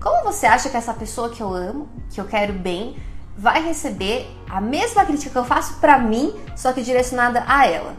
Como 0.00 0.24
você 0.24 0.46
acha 0.46 0.68
que 0.68 0.76
essa 0.76 0.92
pessoa 0.92 1.30
que 1.30 1.40
eu 1.40 1.54
amo, 1.54 1.88
que 2.10 2.20
eu 2.20 2.26
quero 2.26 2.52
bem, 2.52 2.96
vai 3.36 3.64
receber 3.64 4.28
a 4.50 4.60
mesma 4.60 5.04
crítica 5.04 5.30
que 5.30 5.38
eu 5.38 5.44
faço 5.44 5.78
para 5.80 5.98
mim, 5.98 6.34
só 6.56 6.72
que 6.72 6.82
direcionada 6.82 7.44
a 7.46 7.66
ela? 7.66 7.94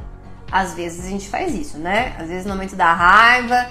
Às 0.54 0.76
vezes 0.76 1.04
a 1.04 1.10
gente 1.10 1.28
faz 1.28 1.56
isso, 1.56 1.80
né? 1.80 2.16
Às 2.20 2.28
vezes 2.28 2.46
no 2.46 2.52
momento 2.52 2.76
da 2.76 2.94
raiva, 2.94 3.66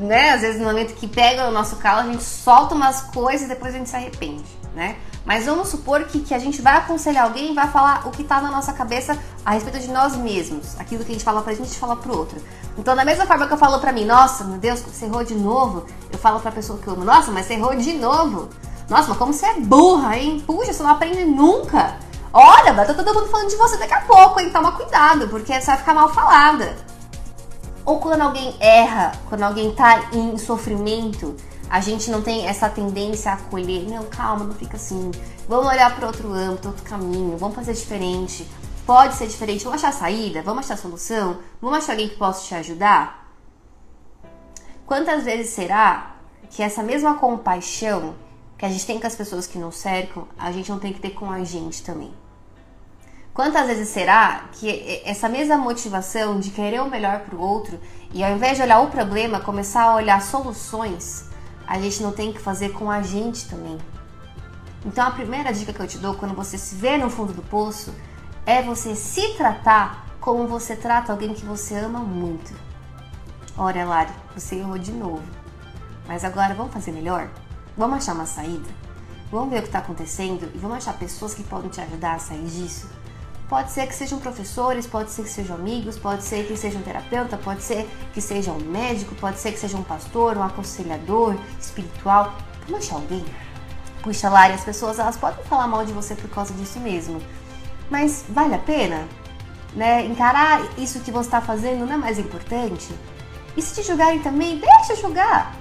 né? 0.00 0.30
Às 0.30 0.40
vezes 0.40 0.60
no 0.60 0.66
momento 0.66 0.94
que 0.96 1.06
pega 1.06 1.46
o 1.46 1.52
nosso 1.52 1.76
calo, 1.76 2.00
a 2.00 2.12
gente 2.12 2.24
solta 2.24 2.74
umas 2.74 3.02
coisas 3.02 3.42
e 3.42 3.48
depois 3.48 3.72
a 3.72 3.78
gente 3.78 3.88
se 3.88 3.94
arrepende, 3.94 4.42
né? 4.74 4.96
Mas 5.24 5.46
vamos 5.46 5.68
supor 5.68 6.06
que, 6.06 6.18
que 6.18 6.34
a 6.34 6.38
gente 6.40 6.60
vai 6.60 6.76
aconselhar 6.76 7.22
alguém 7.22 7.52
e 7.52 7.54
vai 7.54 7.68
falar 7.68 8.04
o 8.04 8.10
que 8.10 8.24
tá 8.24 8.40
na 8.40 8.50
nossa 8.50 8.72
cabeça 8.72 9.16
a 9.44 9.52
respeito 9.52 9.78
de 9.78 9.92
nós 9.92 10.16
mesmos. 10.16 10.74
Aquilo 10.80 11.04
que 11.04 11.10
a 11.10 11.14
gente 11.14 11.24
fala 11.24 11.40
pra 11.40 11.52
gente, 11.52 11.62
a 11.62 11.66
gente 11.66 11.78
fala 11.78 11.94
pro 11.94 12.18
outro. 12.18 12.42
Então, 12.76 12.96
da 12.96 13.04
mesma 13.04 13.24
forma 13.24 13.46
que 13.46 13.52
eu 13.52 13.58
falo 13.58 13.78
pra 13.78 13.92
mim, 13.92 14.04
nossa, 14.04 14.42
meu 14.42 14.58
Deus, 14.58 14.80
você 14.80 15.04
errou 15.04 15.22
de 15.22 15.36
novo, 15.36 15.86
eu 16.10 16.18
falo 16.18 16.40
pra 16.40 16.50
pessoa 16.50 16.80
que 16.80 16.88
eu 16.88 16.94
amo, 16.94 17.04
nossa, 17.04 17.30
mas 17.30 17.46
você 17.46 17.54
errou 17.54 17.76
de 17.76 17.92
novo. 17.92 18.48
Nossa, 18.88 19.08
mas 19.08 19.18
como 19.18 19.32
você 19.32 19.46
é 19.46 19.60
burra, 19.60 20.18
hein? 20.18 20.42
Puxa, 20.44 20.72
você 20.72 20.82
não 20.82 20.90
aprende 20.90 21.24
nunca. 21.24 21.96
Olha, 22.32 22.72
vai 22.72 22.86
tá 22.86 22.92
todo 22.92 23.14
mundo 23.14 23.28
falando 23.28 23.48
de 23.48 23.56
você 23.56 23.76
daqui 23.76 23.94
a 23.94 24.02
pouco, 24.02 24.38
hein? 24.38 24.50
Toma 24.50 24.72
cuidado, 24.72 25.28
porque 25.28 25.58
você 25.58 25.66
vai 25.66 25.76
ficar 25.78 25.94
mal 25.94 26.12
falada. 26.12 26.76
Ou 27.84 27.98
quando 27.98 28.20
alguém 28.20 28.54
erra, 28.60 29.12
quando 29.28 29.42
alguém 29.42 29.74
tá 29.74 30.10
em 30.12 30.36
sofrimento, 30.36 31.34
a 31.70 31.80
gente 31.80 32.10
não 32.10 32.20
tem 32.20 32.46
essa 32.46 32.68
tendência 32.68 33.32
a 33.32 33.34
acolher. 33.34 33.88
Não, 33.88 34.04
calma, 34.04 34.44
não 34.44 34.54
fica 34.54 34.76
assim. 34.76 35.10
Vamos 35.48 35.66
olhar 35.66 35.94
para 35.96 36.06
outro 36.06 36.30
âmbito, 36.32 36.68
outro 36.68 36.84
caminho, 36.84 37.38
vamos 37.38 37.56
fazer 37.56 37.72
diferente. 37.72 38.46
Pode 38.86 39.14
ser 39.14 39.26
diferente, 39.26 39.64
vamos 39.64 39.82
achar 39.82 39.96
saída, 39.96 40.42
vamos 40.42 40.64
achar 40.64 40.76
solução, 40.76 41.38
vamos 41.60 41.78
achar 41.78 41.92
alguém 41.92 42.08
que 42.08 42.16
possa 42.16 42.46
te 42.46 42.54
ajudar. 42.54 43.26
Quantas 44.86 45.24
vezes 45.24 45.50
será 45.52 46.14
que 46.50 46.62
essa 46.62 46.82
mesma 46.82 47.14
compaixão 47.14 48.14
que 48.58 48.66
a 48.66 48.68
gente 48.68 48.84
tem 48.84 48.98
com 48.98 49.06
as 49.06 49.14
pessoas 49.14 49.46
que 49.46 49.56
nos 49.56 49.76
cercam, 49.76 50.26
a 50.36 50.50
gente 50.50 50.68
não 50.68 50.80
tem 50.80 50.92
que 50.92 51.00
ter 51.00 51.10
com 51.10 51.30
a 51.30 51.44
gente 51.44 51.82
também? 51.82 52.12
Quantas 53.32 53.68
vezes 53.68 53.88
será 53.88 54.48
que 54.50 55.00
essa 55.04 55.28
mesma 55.28 55.56
motivação 55.56 56.40
de 56.40 56.50
querer 56.50 56.82
o 56.82 56.90
melhor 56.90 57.20
para 57.20 57.36
o 57.36 57.40
outro 57.40 57.78
e 58.12 58.24
ao 58.24 58.32
invés 58.32 58.56
de 58.56 58.64
olhar 58.64 58.80
o 58.80 58.88
problema, 58.88 59.38
começar 59.38 59.82
a 59.82 59.94
olhar 59.94 60.20
soluções, 60.20 61.26
a 61.64 61.78
gente 61.78 62.02
não 62.02 62.10
tem 62.10 62.32
que 62.32 62.40
fazer 62.40 62.70
com 62.70 62.90
a 62.90 63.00
gente 63.00 63.48
também? 63.48 63.78
Então 64.84 65.06
a 65.06 65.12
primeira 65.12 65.52
dica 65.52 65.72
que 65.72 65.80
eu 65.80 65.86
te 65.86 65.98
dou 65.98 66.14
quando 66.14 66.34
você 66.34 66.58
se 66.58 66.74
vê 66.74 66.98
no 66.98 67.08
fundo 67.08 67.32
do 67.32 67.42
poço 67.42 67.94
é 68.44 68.60
você 68.60 68.96
se 68.96 69.34
tratar 69.34 70.04
como 70.20 70.48
você 70.48 70.74
trata 70.74 71.12
alguém 71.12 71.32
que 71.32 71.44
você 71.44 71.76
ama 71.76 72.00
muito. 72.00 72.52
Olha, 73.56 73.84
Lari, 73.84 74.12
você 74.34 74.56
errou 74.56 74.78
de 74.78 74.90
novo. 74.90 75.22
Mas 76.08 76.24
agora 76.24 76.54
vamos 76.54 76.72
fazer 76.72 76.90
melhor? 76.90 77.30
Vamos 77.78 77.98
achar 77.98 78.14
uma 78.14 78.26
saída? 78.26 78.68
Vamos 79.30 79.50
ver 79.50 79.58
o 79.58 79.62
que 79.62 79.68
está 79.68 79.78
acontecendo 79.78 80.50
e 80.52 80.58
vamos 80.58 80.78
achar 80.78 80.98
pessoas 80.98 81.32
que 81.32 81.44
podem 81.44 81.70
te 81.70 81.80
ajudar 81.80 82.16
a 82.16 82.18
sair 82.18 82.44
disso? 82.44 82.88
Pode 83.48 83.70
ser 83.70 83.86
que 83.86 83.94
sejam 83.94 84.18
professores, 84.18 84.84
pode 84.84 85.12
ser 85.12 85.22
que 85.22 85.28
sejam 85.28 85.54
amigos, 85.54 85.96
pode 85.96 86.24
ser 86.24 86.44
que 86.44 86.56
seja 86.56 86.76
um 86.76 86.82
terapeuta, 86.82 87.36
pode 87.36 87.62
ser 87.62 87.88
que 88.12 88.20
seja 88.20 88.50
um 88.50 88.58
médico, 88.58 89.14
pode 89.14 89.38
ser 89.38 89.52
que 89.52 89.60
seja 89.60 89.76
um 89.76 89.84
pastor, 89.84 90.36
um 90.36 90.42
aconselhador 90.42 91.36
espiritual. 91.60 92.34
Vamos 92.66 92.84
achar 92.84 92.96
alguém? 92.96 93.24
Puxa, 94.02 94.28
Lari, 94.28 94.54
as 94.54 94.64
pessoas 94.64 94.98
elas 94.98 95.16
podem 95.16 95.44
falar 95.44 95.68
mal 95.68 95.84
de 95.84 95.92
você 95.92 96.16
por 96.16 96.28
causa 96.30 96.52
disso 96.54 96.80
mesmo. 96.80 97.22
Mas 97.88 98.24
vale 98.28 98.56
a 98.56 98.58
pena? 98.58 99.06
Né? 99.72 100.04
Encarar 100.04 100.62
isso 100.76 100.98
que 100.98 101.12
você 101.12 101.28
está 101.28 101.40
fazendo 101.40 101.86
não 101.86 101.94
é 101.94 101.96
mais 101.96 102.18
importante? 102.18 102.92
E 103.56 103.62
se 103.62 103.80
te 103.80 103.86
julgarem 103.86 104.18
também, 104.18 104.58
deixa 104.58 105.00
julgar. 105.00 105.54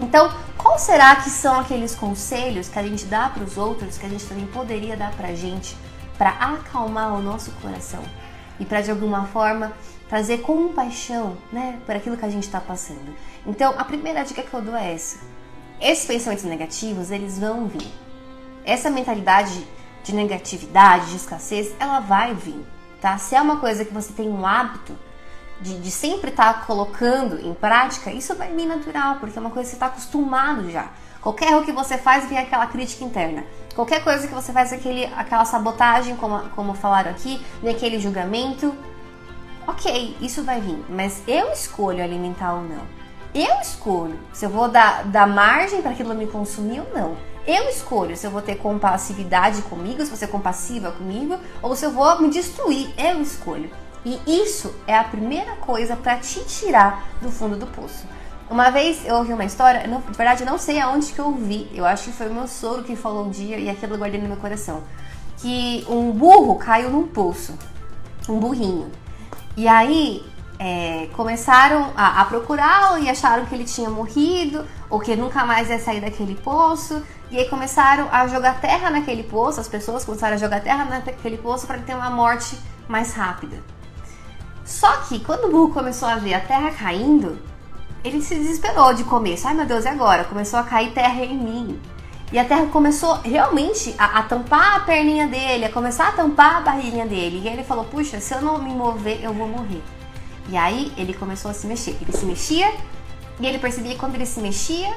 Então, 0.00 0.32
qual 0.68 0.78
será 0.78 1.16
que 1.16 1.30
são 1.30 1.58
aqueles 1.58 1.94
conselhos 1.94 2.68
que 2.68 2.78
a 2.78 2.82
gente 2.82 3.06
dá 3.06 3.30
para 3.30 3.42
os 3.42 3.56
outros 3.56 3.96
que 3.96 4.04
a 4.04 4.08
gente 4.08 4.26
também 4.26 4.46
poderia 4.48 4.98
dar 4.98 5.12
para 5.12 5.28
a 5.28 5.34
gente 5.34 5.74
para 6.18 6.28
acalmar 6.28 7.14
o 7.14 7.22
nosso 7.22 7.50
coração 7.52 8.02
e 8.60 8.66
para 8.66 8.82
de 8.82 8.90
alguma 8.90 9.24
forma 9.28 9.72
trazer 10.10 10.42
compaixão, 10.42 11.38
né, 11.50 11.78
por 11.86 11.96
aquilo 11.96 12.18
que 12.18 12.24
a 12.26 12.28
gente 12.28 12.42
está 12.42 12.60
passando? 12.60 13.16
Então, 13.46 13.74
a 13.78 13.84
primeira 13.84 14.22
dica 14.24 14.42
que 14.42 14.52
eu 14.52 14.60
dou 14.60 14.76
é 14.76 14.92
essa: 14.92 15.20
esses 15.80 16.04
pensamentos 16.04 16.44
negativos 16.44 17.10
eles 17.10 17.38
vão 17.38 17.66
vir. 17.66 17.90
Essa 18.62 18.90
mentalidade 18.90 19.66
de 20.04 20.14
negatividade, 20.14 21.06
de 21.06 21.16
escassez, 21.16 21.72
ela 21.80 22.00
vai 22.00 22.34
vir, 22.34 22.62
tá? 23.00 23.16
Se 23.16 23.34
é 23.34 23.40
uma 23.40 23.56
coisa 23.56 23.86
que 23.86 23.94
você 23.94 24.12
tem 24.12 24.28
um 24.28 24.44
hábito 24.46 24.94
de, 25.60 25.78
de 25.78 25.90
sempre 25.90 26.30
estar 26.30 26.54
tá 26.54 26.60
colocando 26.60 27.40
em 27.40 27.54
prática, 27.54 28.10
isso 28.10 28.34
vai 28.34 28.52
vir 28.52 28.66
natural, 28.66 29.16
porque 29.16 29.38
é 29.38 29.40
uma 29.40 29.50
coisa 29.50 29.68
que 29.68 29.70
você 29.70 29.76
está 29.76 29.86
acostumado 29.86 30.70
já. 30.70 30.88
Qualquer 31.20 31.50
erro 31.50 31.64
que 31.64 31.72
você 31.72 31.98
faz 31.98 32.28
vem 32.28 32.38
aquela 32.38 32.66
crítica 32.66 33.04
interna. 33.04 33.44
Qualquer 33.74 34.02
coisa 34.02 34.26
que 34.26 34.34
você 34.34 34.52
faz 34.52 34.72
aquele, 34.72 35.04
aquela 35.16 35.44
sabotagem, 35.44 36.16
como, 36.16 36.48
como 36.50 36.74
falaram 36.74 37.10
aqui, 37.10 37.44
vem 37.60 37.74
aquele 37.74 37.98
julgamento. 37.98 38.74
Ok, 39.66 40.16
isso 40.20 40.42
vai 40.44 40.60
vir, 40.60 40.82
mas 40.88 41.22
eu 41.26 41.52
escolho 41.52 42.02
alimentar 42.02 42.54
ou 42.54 42.62
não. 42.62 42.98
Eu 43.34 43.60
escolho 43.60 44.18
se 44.32 44.46
eu 44.46 44.50
vou 44.50 44.68
dar, 44.68 45.04
dar 45.04 45.26
margem 45.26 45.82
para 45.82 45.90
aquilo 45.90 46.14
me 46.14 46.26
consumir 46.26 46.80
ou 46.80 46.94
não. 46.94 47.16
Eu 47.46 47.68
escolho 47.68 48.16
se 48.16 48.26
eu 48.26 48.30
vou 48.30 48.42
ter 48.42 48.56
compassividade 48.56 49.62
comigo, 49.62 50.02
se 50.02 50.08
vou 50.08 50.16
ser 50.16 50.28
compassiva 50.28 50.92
comigo, 50.92 51.38
ou 51.62 51.74
se 51.76 51.84
eu 51.84 51.90
vou 51.90 52.20
me 52.20 52.30
destruir. 52.30 52.92
Eu 52.98 53.20
escolho. 53.20 53.70
E 54.04 54.20
isso 54.26 54.74
é 54.86 54.96
a 54.96 55.04
primeira 55.04 55.52
coisa 55.56 55.96
para 55.96 56.16
te 56.16 56.40
tirar 56.44 57.04
do 57.20 57.30
fundo 57.30 57.56
do 57.56 57.66
poço. 57.66 58.06
Uma 58.50 58.70
vez 58.70 59.04
eu 59.04 59.16
ouvi 59.16 59.32
uma 59.32 59.44
história, 59.44 59.86
não, 59.86 60.00
de 60.00 60.16
verdade 60.16 60.42
eu 60.42 60.46
não 60.46 60.56
sei 60.56 60.80
aonde 60.80 61.12
que 61.12 61.18
eu 61.18 61.26
ouvi, 61.26 61.68
eu 61.74 61.84
acho 61.84 62.04
que 62.04 62.12
foi 62.12 62.28
o 62.28 62.34
meu 62.34 62.48
soro 62.48 62.82
que 62.82 62.96
falou 62.96 63.26
um 63.26 63.30
dia 63.30 63.58
e 63.58 63.68
aquilo 63.68 63.94
eu 63.94 63.98
guardei 63.98 64.20
no 64.20 64.28
meu 64.28 64.38
coração. 64.38 64.82
Que 65.36 65.84
um 65.88 66.10
burro 66.12 66.56
caiu 66.56 66.90
num 66.90 67.06
poço, 67.06 67.56
um 68.28 68.38
burrinho. 68.38 68.90
E 69.54 69.68
aí 69.68 70.24
é, 70.58 71.08
começaram 71.12 71.92
a, 71.94 72.22
a 72.22 72.24
procurá-lo 72.24 73.02
e 73.02 73.10
acharam 73.10 73.44
que 73.44 73.54
ele 73.54 73.64
tinha 73.64 73.90
morrido 73.90 74.64
ou 74.88 74.98
que 74.98 75.14
nunca 75.14 75.44
mais 75.44 75.68
ia 75.68 75.78
sair 75.78 76.00
daquele 76.00 76.34
poço. 76.34 77.02
E 77.30 77.36
aí 77.36 77.48
começaram 77.50 78.08
a 78.10 78.26
jogar 78.26 78.60
terra 78.60 78.88
naquele 78.90 79.22
poço, 79.22 79.60
as 79.60 79.68
pessoas 79.68 80.04
começaram 80.04 80.34
a 80.34 80.38
jogar 80.38 80.60
terra 80.60 80.86
naquele 80.86 81.36
poço 81.36 81.66
para 81.66 81.78
ter 81.78 81.94
uma 81.94 82.08
morte 82.08 82.58
mais 82.88 83.12
rápida. 83.12 83.62
Só 84.68 84.98
que 84.98 85.18
quando 85.20 85.46
o 85.46 85.50
burro 85.50 85.72
começou 85.72 86.06
a 86.06 86.16
ver 86.16 86.34
a 86.34 86.40
terra 86.40 86.70
caindo, 86.70 87.38
ele 88.04 88.20
se 88.20 88.34
desesperou 88.34 88.92
de 88.92 89.02
começo. 89.02 89.48
Ai 89.48 89.54
meu 89.54 89.64
Deus, 89.64 89.86
e 89.86 89.88
agora? 89.88 90.24
Começou 90.24 90.58
a 90.60 90.62
cair 90.62 90.92
terra 90.92 91.24
em 91.24 91.38
mim. 91.38 91.80
E 92.30 92.38
a 92.38 92.44
terra 92.44 92.66
começou 92.66 93.14
realmente 93.22 93.94
a, 93.96 94.18
a, 94.18 94.22
tampar 94.24 94.76
a 94.76 94.80
perninha 94.80 95.26
dele, 95.26 95.64
a 95.64 95.72
começar 95.72 96.08
a 96.08 96.12
tampar 96.12 96.56
a 96.56 96.60
barriguinha 96.60 97.06
dele. 97.06 97.40
E 97.42 97.48
ele 97.48 97.64
falou: 97.64 97.86
Puxa, 97.86 98.20
se 98.20 98.34
eu 98.34 98.42
não 98.42 98.58
me 98.58 98.70
mover, 98.70 99.24
eu 99.24 99.32
vou 99.32 99.48
morrer. 99.48 99.82
E 100.50 100.56
aí 100.58 100.92
ele 100.98 101.14
começou 101.14 101.50
a 101.50 101.54
se 101.54 101.66
mexer. 101.66 101.96
Ele 102.02 102.12
se 102.12 102.26
mexia 102.26 102.70
e 103.40 103.46
ele 103.46 103.58
percebia 103.58 103.92
que 103.92 103.98
quando 103.98 104.16
ele 104.16 104.26
se 104.26 104.38
mexia, 104.38 104.94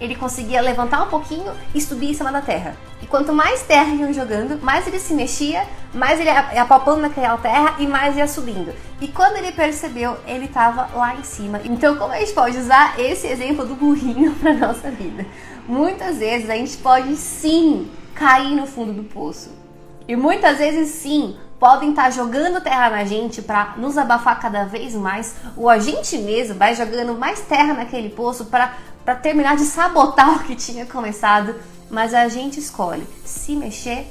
ele 0.00 0.14
conseguia 0.14 0.60
levantar 0.60 1.02
um 1.02 1.08
pouquinho 1.08 1.52
e 1.74 1.80
subir 1.80 2.10
em 2.10 2.14
cima 2.14 2.32
da 2.32 2.40
terra. 2.40 2.76
E 3.02 3.06
quanto 3.06 3.32
mais 3.32 3.62
terra 3.62 3.94
iam 3.94 4.12
jogando, 4.12 4.60
mais 4.62 4.86
ele 4.86 4.98
se 4.98 5.12
mexia, 5.14 5.66
mais 5.92 6.18
ele 6.18 6.30
ia 6.30 6.62
apalpando 6.62 7.02
naquela 7.02 7.36
terra 7.36 7.76
e 7.78 7.86
mais 7.86 8.16
ia 8.16 8.26
subindo. 8.26 8.72
E 9.00 9.08
quando 9.08 9.36
ele 9.36 9.52
percebeu, 9.52 10.16
ele 10.26 10.46
estava 10.46 10.88
lá 10.94 11.14
em 11.14 11.22
cima. 11.22 11.60
Então, 11.64 11.96
como 11.96 12.12
a 12.12 12.18
gente 12.18 12.32
pode 12.32 12.56
usar 12.56 12.98
esse 12.98 13.26
exemplo 13.26 13.66
do 13.66 13.74
burrinho 13.74 14.34
para 14.40 14.54
nossa 14.54 14.90
vida? 14.90 15.26
Muitas 15.68 16.18
vezes 16.18 16.48
a 16.48 16.54
gente 16.54 16.76
pode 16.78 17.16
sim 17.16 17.90
cair 18.14 18.54
no 18.54 18.66
fundo 18.66 18.92
do 18.92 19.04
poço. 19.04 19.50
E 20.08 20.16
muitas 20.16 20.58
vezes 20.58 20.88
sim, 20.90 21.36
podem 21.60 21.90
estar 21.90 22.04
tá 22.04 22.10
jogando 22.10 22.60
terra 22.62 22.88
na 22.88 23.04
gente 23.04 23.42
para 23.42 23.74
nos 23.76 23.98
abafar 23.98 24.40
cada 24.40 24.64
vez 24.64 24.94
mais, 24.94 25.36
ou 25.56 25.68
a 25.68 25.78
gente 25.78 26.16
mesmo 26.16 26.54
vai 26.54 26.74
jogando 26.74 27.14
mais 27.14 27.42
terra 27.42 27.74
naquele 27.74 28.08
poço 28.08 28.46
para 28.46 28.74
terminar 29.22 29.56
de 29.56 29.64
sabotar 29.64 30.36
o 30.40 30.44
que 30.44 30.54
tinha 30.54 30.86
começado. 30.86 31.54
Mas 31.90 32.14
a 32.14 32.28
gente 32.28 32.60
escolhe 32.60 33.06
se 33.24 33.56
mexer 33.56 34.08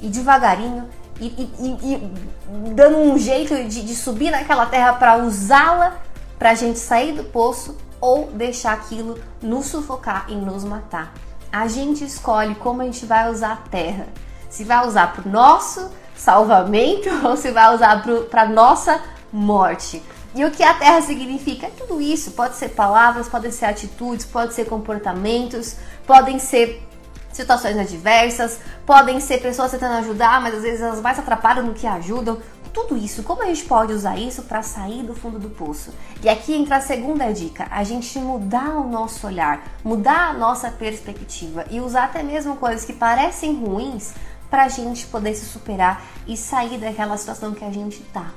e 0.00 0.08
devagarinho 0.08 0.88
e, 1.20 1.26
e, 1.26 1.50
e, 1.58 1.94
e 1.94 2.70
dando 2.74 2.96
um 2.96 3.18
jeito 3.18 3.54
de, 3.68 3.82
de 3.82 3.94
subir 3.94 4.30
naquela 4.30 4.64
terra 4.64 4.94
para 4.94 5.18
usá-la 5.18 5.98
para 6.38 6.50
a 6.50 6.54
gente 6.54 6.78
sair 6.78 7.12
do 7.12 7.24
poço 7.24 7.76
ou 8.00 8.30
deixar 8.32 8.72
aquilo 8.72 9.18
nos 9.42 9.66
sufocar 9.66 10.24
e 10.28 10.34
nos 10.34 10.64
matar. 10.64 11.12
A 11.52 11.68
gente 11.68 12.02
escolhe 12.02 12.54
como 12.54 12.80
a 12.80 12.84
gente 12.86 13.04
vai 13.04 13.30
usar 13.30 13.52
a 13.52 13.56
terra. 13.56 14.06
Se 14.48 14.64
vai 14.64 14.86
usar 14.86 15.12
para 15.12 15.28
o 15.28 15.30
nosso 15.30 15.90
salvamento 16.16 17.08
ou 17.26 17.36
se 17.36 17.50
vai 17.50 17.74
usar 17.74 18.02
para 18.30 18.48
nossa 18.48 19.00
morte. 19.30 20.02
E 20.34 20.44
o 20.44 20.50
que 20.50 20.62
a 20.62 20.74
terra 20.74 21.00
significa? 21.02 21.66
É 21.66 21.70
tudo 21.70 22.00
isso. 22.00 22.32
Pode 22.32 22.56
ser 22.56 22.70
palavras, 22.70 23.28
podem 23.28 23.50
ser 23.50 23.66
atitudes, 23.66 24.24
pode 24.24 24.54
ser 24.54 24.66
comportamentos, 24.66 25.76
podem 26.06 26.38
ser 26.38 26.86
situações 27.32 27.76
adversas, 27.76 28.60
podem 28.86 29.20
ser 29.20 29.40
pessoas 29.40 29.70
tentando 29.70 29.98
ajudar, 29.98 30.40
mas 30.40 30.54
às 30.54 30.62
vezes 30.62 30.80
elas 30.80 31.00
mais 31.00 31.18
atrapalham 31.18 31.66
do 31.66 31.74
que 31.74 31.86
ajudam. 31.86 32.38
Tudo 32.72 32.96
isso, 32.96 33.24
como 33.24 33.42
a 33.42 33.46
gente 33.46 33.64
pode 33.64 33.92
usar 33.92 34.16
isso 34.16 34.42
para 34.42 34.62
sair 34.62 35.02
do 35.02 35.12
fundo 35.12 35.40
do 35.40 35.50
poço? 35.50 35.92
E 36.22 36.28
aqui 36.28 36.54
entra 36.54 36.76
a 36.76 36.80
segunda 36.80 37.32
dica: 37.32 37.66
a 37.68 37.82
gente 37.82 38.16
mudar 38.20 38.76
o 38.76 38.88
nosso 38.88 39.26
olhar, 39.26 39.64
mudar 39.82 40.28
a 40.28 40.32
nossa 40.32 40.70
perspectiva 40.70 41.64
e 41.68 41.80
usar 41.80 42.04
até 42.04 42.22
mesmo 42.22 42.56
coisas 42.56 42.84
que 42.84 42.92
parecem 42.92 43.56
ruins 43.56 44.14
para 44.48 44.64
a 44.64 44.68
gente 44.68 45.06
poder 45.06 45.34
se 45.34 45.46
superar 45.46 46.04
e 46.28 46.36
sair 46.36 46.78
daquela 46.78 47.16
situação 47.16 47.52
que 47.52 47.64
a 47.64 47.72
gente 47.72 48.00
tá. 48.12 48.30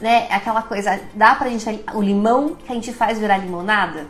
Né? 0.00 0.26
Aquela 0.30 0.62
coisa, 0.62 1.00
dá 1.14 1.34
pra 1.34 1.48
gente 1.48 1.84
o 1.94 2.02
limão 2.02 2.54
que 2.54 2.70
a 2.70 2.74
gente 2.74 2.92
faz 2.92 3.18
virar 3.18 3.38
limonada? 3.38 4.06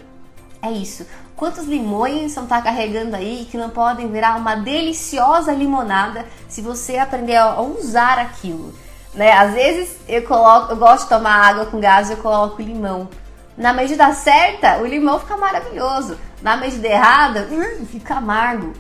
É 0.63 0.71
isso. 0.71 1.07
Quantos 1.37 1.67
limões 1.67 2.27
estão 2.27 2.47
tá 2.47 2.63
carregando 2.63 3.15
aí 3.15 3.47
que 3.51 3.59
não 3.59 3.69
podem 3.69 4.11
virar 4.11 4.37
uma 4.37 4.57
deliciosa 4.57 5.53
limonada 5.53 6.25
se 6.49 6.63
você 6.63 6.97
aprender 6.97 7.37
a 7.37 7.61
usar 7.61 8.19
aquilo? 8.19 8.75
Né? 9.15 9.33
Às 9.33 9.53
vezes 9.55 9.97
eu 10.09 10.23
coloco, 10.23 10.73
eu 10.73 10.77
gosto 10.77 11.05
de 11.05 11.11
tomar 11.11 11.49
água 11.49 11.67
com 11.67 11.79
gás, 11.79 12.11
eu 12.11 12.17
coloco 12.17 12.63
limão. 12.63 13.09
Na 13.57 13.73
medida 13.73 14.13
certa, 14.13 14.79
o 14.79 14.87
limão 14.87 15.19
fica 15.19 15.37
maravilhoso. 15.37 16.19
Na 16.43 16.57
medida 16.57 16.89
errada, 16.89 17.49
hum, 17.51 17.87
fica 17.87 18.17
amargo. 18.17 18.73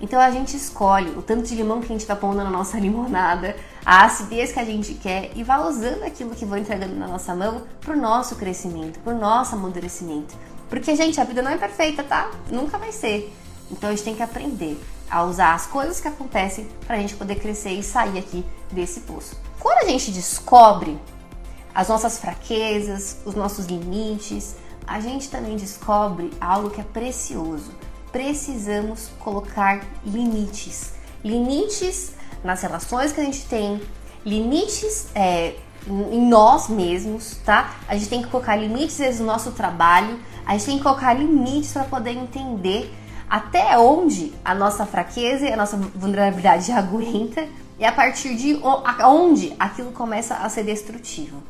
Então 0.00 0.20
a 0.20 0.30
gente 0.30 0.56
escolhe 0.56 1.10
o 1.10 1.22
tanto 1.22 1.44
de 1.44 1.54
limão 1.54 1.80
que 1.80 1.86
a 1.86 1.88
gente 1.96 2.06
vai 2.06 2.16
pondo 2.16 2.36
na 2.36 2.50
nossa 2.50 2.78
limonada, 2.80 3.56
a 3.86 4.04
acidez 4.04 4.50
que 4.50 4.58
a 4.58 4.64
gente 4.64 4.94
quer 4.94 5.30
e 5.36 5.44
vai 5.44 5.60
usando 5.60 6.02
aquilo 6.02 6.34
que 6.34 6.44
vai 6.44 6.58
entregando 6.58 6.96
na 6.96 7.06
nossa 7.06 7.32
mão 7.36 7.62
pro 7.80 7.96
nosso 7.96 8.34
crescimento, 8.34 8.98
pro 8.98 9.16
nosso 9.16 9.54
amadurecimento. 9.54 10.34
Porque, 10.68 10.96
gente, 10.96 11.20
a 11.20 11.24
vida 11.24 11.40
não 11.40 11.52
é 11.52 11.56
perfeita, 11.56 12.02
tá? 12.02 12.32
Nunca 12.50 12.78
vai 12.78 12.90
ser. 12.90 13.32
Então 13.70 13.88
a 13.88 13.92
gente 13.94 14.02
tem 14.02 14.16
que 14.16 14.24
aprender 14.24 14.76
a 15.08 15.22
usar 15.22 15.54
as 15.54 15.68
coisas 15.68 16.00
que 16.00 16.08
acontecem 16.08 16.66
para 16.84 16.96
a 16.96 16.98
gente 16.98 17.14
poder 17.14 17.36
crescer 17.36 17.70
e 17.70 17.82
sair 17.84 18.18
aqui 18.18 18.44
desse 18.72 19.00
poço. 19.00 19.36
Quando 19.60 19.78
a 19.78 19.88
gente 19.88 20.10
descobre 20.10 20.98
as 21.72 21.86
nossas 21.86 22.18
fraquezas, 22.18 23.18
os 23.24 23.36
nossos 23.36 23.66
limites, 23.66 24.56
a 24.84 24.98
gente 24.98 25.30
também 25.30 25.54
descobre 25.54 26.32
algo 26.40 26.70
que 26.70 26.80
é 26.80 26.84
precioso. 26.84 27.70
Precisamos 28.10 29.10
colocar 29.20 29.84
limites. 30.04 30.92
Limites 31.22 32.16
nas 32.44 32.62
relações 32.62 33.12
que 33.12 33.20
a 33.20 33.24
gente 33.24 33.46
tem, 33.46 33.80
limites 34.24 35.08
é, 35.14 35.54
em 35.86 36.28
nós 36.28 36.68
mesmos, 36.68 37.36
tá? 37.44 37.76
A 37.88 37.94
gente 37.94 38.08
tem 38.08 38.22
que 38.22 38.28
colocar 38.28 38.56
limites 38.56 38.98
vezes, 38.98 39.20
no 39.20 39.26
nosso 39.26 39.52
trabalho, 39.52 40.18
a 40.44 40.52
gente 40.52 40.66
tem 40.66 40.76
que 40.78 40.82
colocar 40.82 41.14
limites 41.14 41.72
para 41.72 41.84
poder 41.84 42.12
entender 42.12 42.92
até 43.28 43.76
onde 43.78 44.32
a 44.44 44.54
nossa 44.54 44.86
fraqueza 44.86 45.46
e 45.46 45.52
a 45.52 45.56
nossa 45.56 45.76
vulnerabilidade 45.76 46.70
aguenta 46.72 47.46
e 47.78 47.84
a 47.84 47.92
partir 47.92 48.34
de 48.36 48.58
onde 49.04 49.54
aquilo 49.58 49.92
começa 49.92 50.34
a 50.36 50.48
ser 50.48 50.64
destrutivo. 50.64 51.42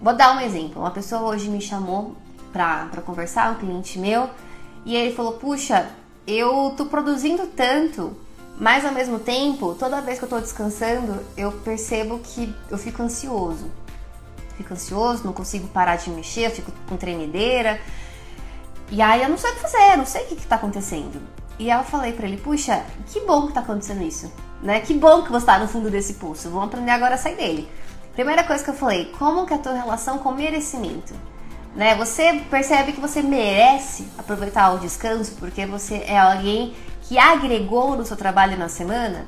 Vou 0.00 0.14
dar 0.14 0.36
um 0.36 0.40
exemplo. 0.40 0.80
Uma 0.80 0.90
pessoa 0.90 1.22
hoje 1.22 1.48
me 1.48 1.60
chamou 1.60 2.16
para 2.52 3.00
conversar, 3.04 3.52
um 3.52 3.54
cliente 3.54 3.98
meu, 3.98 4.28
e 4.84 4.94
ele 4.94 5.14
falou: 5.14 5.32
Puxa, 5.34 5.88
eu 6.26 6.74
tô 6.76 6.86
produzindo 6.86 7.46
tanto, 7.48 8.16
mas 8.58 8.84
ao 8.84 8.92
mesmo 8.92 9.18
tempo, 9.18 9.74
toda 9.74 10.00
vez 10.00 10.18
que 10.18 10.24
eu 10.24 10.28
tô 10.28 10.38
descansando, 10.38 11.20
eu 11.36 11.52
percebo 11.52 12.18
que 12.18 12.54
eu 12.70 12.78
fico 12.78 13.02
ansioso. 13.02 13.70
Fico 14.56 14.74
ansioso, 14.74 15.24
não 15.24 15.32
consigo 15.32 15.66
parar 15.68 15.96
de 15.96 16.10
mexer, 16.10 16.50
fico 16.50 16.70
com 16.88 16.96
tremedeira. 16.96 17.80
E 18.90 19.00
aí 19.00 19.22
eu 19.22 19.28
não 19.28 19.38
sei 19.38 19.50
o 19.50 19.54
que 19.54 19.60
fazer, 19.60 19.96
não 19.96 20.06
sei 20.06 20.24
o 20.24 20.26
que, 20.26 20.36
que 20.36 20.46
tá 20.46 20.56
acontecendo. 20.56 21.20
E 21.58 21.70
aí 21.70 21.78
eu 21.78 21.84
falei 21.84 22.12
para 22.12 22.26
ele, 22.26 22.36
puxa, 22.36 22.84
que 23.06 23.20
bom 23.20 23.46
que 23.46 23.54
tá 23.54 23.60
acontecendo 23.60 24.02
isso, 24.02 24.30
né? 24.62 24.80
Que 24.80 24.94
bom 24.94 25.22
que 25.22 25.32
você 25.32 25.46
tá 25.46 25.58
no 25.58 25.66
fundo 25.66 25.90
desse 25.90 26.14
pulso. 26.14 26.50
Vamos 26.50 26.66
aprender 26.66 26.90
agora 26.90 27.14
a 27.14 27.18
sair 27.18 27.36
dele. 27.36 27.68
Primeira 28.14 28.44
coisa 28.44 28.62
que 28.62 28.68
eu 28.68 28.74
falei, 28.74 29.06
como 29.18 29.46
que 29.46 29.54
é 29.54 29.56
a 29.56 29.58
tua 29.58 29.72
relação 29.72 30.18
com 30.18 30.32
merecimento? 30.32 31.14
Né? 31.74 31.94
Você 31.94 32.42
percebe 32.50 32.92
que 32.92 33.00
você 33.00 33.22
merece 33.22 34.06
aproveitar 34.18 34.72
o 34.74 34.78
descanso 34.78 35.32
porque 35.38 35.64
você 35.64 36.04
é 36.06 36.18
alguém 36.18 36.74
que 37.12 37.18
agregou 37.18 37.94
no 37.94 38.06
seu 38.06 38.16
trabalho 38.16 38.56
na 38.56 38.70
semana? 38.70 39.26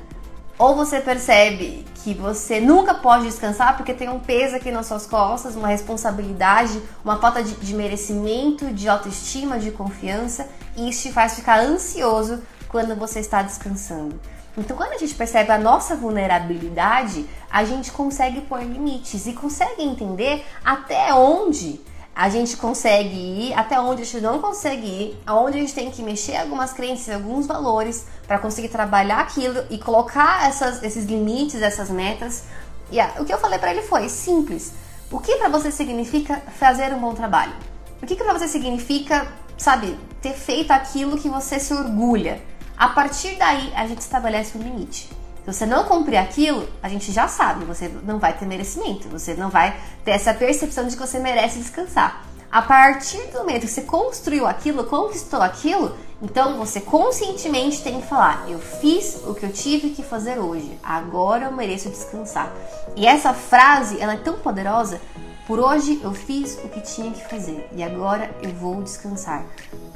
Ou 0.57 0.75
você 0.75 0.99
percebe 0.99 1.85
que 2.03 2.15
você 2.15 2.59
nunca 2.59 2.95
pode 2.95 3.25
descansar 3.25 3.77
porque 3.77 3.93
tem 3.93 4.09
um 4.09 4.19
peso 4.19 4.55
aqui 4.55 4.71
nas 4.71 4.87
suas 4.87 5.05
costas, 5.05 5.55
uma 5.55 5.67
responsabilidade, 5.67 6.81
uma 7.03 7.19
falta 7.19 7.43
de, 7.43 7.53
de 7.53 7.75
merecimento, 7.75 8.73
de 8.73 8.89
autoestima, 8.89 9.59
de 9.59 9.69
confiança, 9.69 10.49
e 10.75 10.89
isso 10.89 11.03
te 11.03 11.11
faz 11.11 11.35
ficar 11.35 11.59
ansioso 11.59 12.41
quando 12.69 12.95
você 12.95 13.19
está 13.19 13.43
descansando. 13.43 14.19
Então, 14.57 14.75
quando 14.75 14.93
a 14.93 14.97
gente 14.97 15.13
percebe 15.13 15.51
a 15.51 15.59
nossa 15.59 15.95
vulnerabilidade, 15.95 17.29
a 17.51 17.63
gente 17.65 17.91
consegue 17.91 18.41
pôr 18.41 18.63
limites 18.63 19.27
e 19.27 19.33
consegue 19.33 19.83
entender 19.83 20.43
até 20.63 21.13
onde 21.13 21.79
a 22.15 22.29
gente 22.29 22.55
consegue 22.55 23.17
ir 23.17 23.53
até 23.53 23.77
onde 23.77 24.03
a 24.03 24.05
gente 24.05 24.21
não 24.21 24.39
consegue 24.39 24.87
ir, 24.87 25.21
aonde 25.27 25.57
a 25.57 25.59
gente 25.59 25.73
tem 25.73 25.91
que 25.91 26.01
mexer 26.01 26.37
algumas 26.37 26.71
crenças, 26.71 27.13
alguns 27.13 27.45
valores 27.45 28.05
para 28.25 28.39
conseguir 28.39 28.69
trabalhar 28.69 29.19
aquilo 29.19 29.65
e 29.69 29.77
colocar 29.77 30.47
essas, 30.47 30.81
esses 30.81 31.03
limites, 31.03 31.61
essas 31.61 31.89
metas. 31.89 32.45
E 32.89 33.01
o 33.19 33.25
que 33.25 33.33
eu 33.33 33.37
falei 33.37 33.59
para 33.59 33.71
ele 33.71 33.81
foi 33.81 34.07
simples. 34.07 34.71
O 35.11 35.19
que 35.19 35.35
para 35.35 35.49
você 35.49 35.69
significa 35.69 36.41
fazer 36.57 36.93
um 36.93 36.99
bom 36.99 37.13
trabalho? 37.13 37.53
O 38.01 38.05
que, 38.05 38.15
que 38.15 38.23
para 38.23 38.33
você 38.33 38.47
significa, 38.47 39.27
sabe, 39.57 39.99
ter 40.21 40.33
feito 40.33 40.71
aquilo 40.71 41.17
que 41.17 41.27
você 41.27 41.59
se 41.59 41.73
orgulha? 41.73 42.41
A 42.77 42.89
partir 42.89 43.35
daí 43.35 43.73
a 43.75 43.85
gente 43.87 43.99
estabelece 43.99 44.57
um 44.57 44.61
limite. 44.61 45.09
Se 45.45 45.53
você 45.53 45.65
não 45.67 45.83
cumprir 45.83 46.17
aquilo, 46.17 46.67
a 46.81 46.89
gente 46.89 47.11
já 47.11 47.27
sabe, 47.27 47.65
você 47.65 47.87
não 48.03 48.17
vai 48.17 48.33
ter 48.33 48.47
merecimento, 48.47 49.07
você 49.07 49.35
não 49.35 49.51
vai 49.51 49.79
ter 50.03 50.11
essa 50.11 50.33
percepção 50.33 50.87
de 50.87 50.95
que 50.95 50.99
você 50.99 51.19
merece 51.19 51.59
descansar. 51.59 52.25
A 52.51 52.63
partir 52.63 53.21
do 53.27 53.39
momento 53.39 53.61
que 53.61 53.67
você 53.67 53.81
construiu 53.81 54.47
aquilo, 54.47 54.85
conquistou 54.85 55.43
aquilo, 55.43 55.95
então 56.19 56.57
você 56.57 56.81
conscientemente 56.81 57.83
tem 57.83 58.01
que 58.01 58.07
falar: 58.07 58.49
eu 58.49 58.57
fiz 58.57 59.21
o 59.27 59.35
que 59.35 59.45
eu 59.45 59.53
tive 59.53 59.91
que 59.91 60.01
fazer 60.01 60.39
hoje, 60.39 60.79
agora 60.81 61.45
eu 61.45 61.51
mereço 61.51 61.89
descansar. 61.89 62.51
E 62.95 63.05
essa 63.05 63.31
frase, 63.31 64.01
ela 64.01 64.13
é 64.13 64.17
tão 64.17 64.39
poderosa 64.39 64.99
por 65.47 65.59
hoje 65.59 66.01
eu 66.03 66.11
fiz 66.11 66.57
o 66.63 66.69
que 66.69 66.81
tinha 66.81 67.11
que 67.11 67.23
fazer 67.29 67.69
e 67.71 67.83
agora 67.83 68.35
eu 68.41 68.49
vou 68.49 68.81
descansar. 68.81 69.45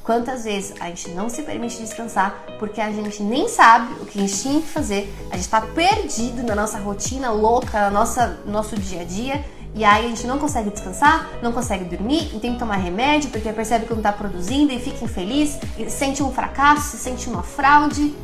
Quantas 0.10 0.44
vezes 0.44 0.74
a 0.80 0.88
gente 0.88 1.12
não 1.12 1.30
se 1.30 1.44
permite 1.44 1.78
descansar 1.78 2.44
porque 2.58 2.82
a 2.82 2.92
gente 2.92 3.22
nem 3.22 3.48
sabe 3.48 3.94
o 4.02 4.08
que 4.08 4.18
a 4.18 4.22
gente 4.24 4.42
tinha 4.42 4.60
que 4.60 4.68
fazer, 4.68 5.14
a 5.30 5.36
gente 5.36 5.46
está 5.46 5.62
perdido 5.62 6.42
na 6.42 6.56
nossa 6.56 6.80
rotina 6.80 7.30
louca, 7.30 7.92
no 7.92 8.00
nossa, 8.00 8.40
nosso 8.44 8.76
dia 8.76 9.02
a 9.02 9.04
dia 9.04 9.46
e 9.76 9.86
aí 9.86 10.08
a 10.08 10.10
gente 10.10 10.26
não 10.26 10.40
consegue 10.40 10.72
descansar, 10.72 11.30
não 11.44 11.52
consegue 11.52 11.86
dormir 11.86 12.36
e 12.36 12.40
tem 12.40 12.54
que 12.54 12.58
tomar 12.58 12.78
remédio 12.78 13.30
porque 13.30 13.54
percebe 13.54 13.86
que 13.86 13.92
não 13.92 14.00
está 14.00 14.12
produzindo 14.12 14.74
e 14.74 14.80
fica 14.80 15.06
infeliz, 15.06 15.60
e 15.78 15.88
sente 15.92 16.24
um 16.24 16.32
fracasso, 16.32 16.98
se 16.98 16.98
sente 16.98 17.30
uma 17.30 17.44
fraude 17.44 18.16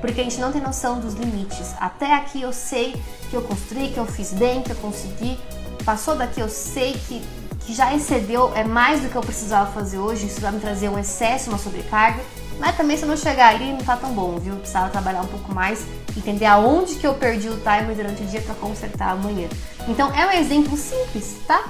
porque 0.00 0.20
a 0.20 0.22
gente 0.22 0.38
não 0.38 0.52
tem 0.52 0.60
noção 0.60 1.00
dos 1.00 1.14
limites. 1.14 1.74
Até 1.80 2.14
aqui 2.14 2.40
eu 2.40 2.52
sei 2.52 2.94
que 3.28 3.34
eu 3.34 3.42
construí, 3.42 3.88
que 3.88 3.98
eu 3.98 4.06
fiz 4.06 4.32
bem, 4.32 4.62
que 4.62 4.70
eu 4.70 4.76
consegui. 4.76 5.36
Passou 5.84 6.14
daqui 6.14 6.40
eu 6.40 6.48
sei 6.48 6.92
que 6.92 7.20
já 7.74 7.94
excedeu, 7.94 8.52
é 8.54 8.64
mais 8.64 9.00
do 9.00 9.08
que 9.08 9.16
eu 9.16 9.22
precisava 9.22 9.70
fazer 9.72 9.98
hoje, 9.98 10.26
isso 10.26 10.40
vai 10.40 10.52
me 10.52 10.60
trazer 10.60 10.88
um 10.88 10.98
excesso, 10.98 11.50
uma 11.50 11.58
sobrecarga. 11.58 12.22
Mas 12.58 12.76
também 12.76 12.96
se 12.96 13.04
eu 13.04 13.08
não 13.08 13.16
chegar 13.16 13.54
ali 13.54 13.72
não 13.72 13.78
tá 13.78 13.96
tão 13.96 14.12
bom, 14.12 14.36
viu? 14.38 14.54
Eu 14.54 14.58
precisava 14.58 14.90
trabalhar 14.90 15.22
um 15.22 15.26
pouco 15.26 15.54
mais, 15.54 15.84
entender 16.16 16.46
aonde 16.46 16.96
que 16.96 17.06
eu 17.06 17.14
perdi 17.14 17.48
o 17.48 17.56
timer 17.58 17.94
durante 17.94 18.22
o 18.22 18.26
dia 18.26 18.40
para 18.40 18.54
consertar 18.56 19.10
amanhã. 19.10 19.48
Então 19.86 20.12
é 20.12 20.26
um 20.26 20.30
exemplo 20.32 20.76
simples, 20.76 21.36
tá? 21.46 21.68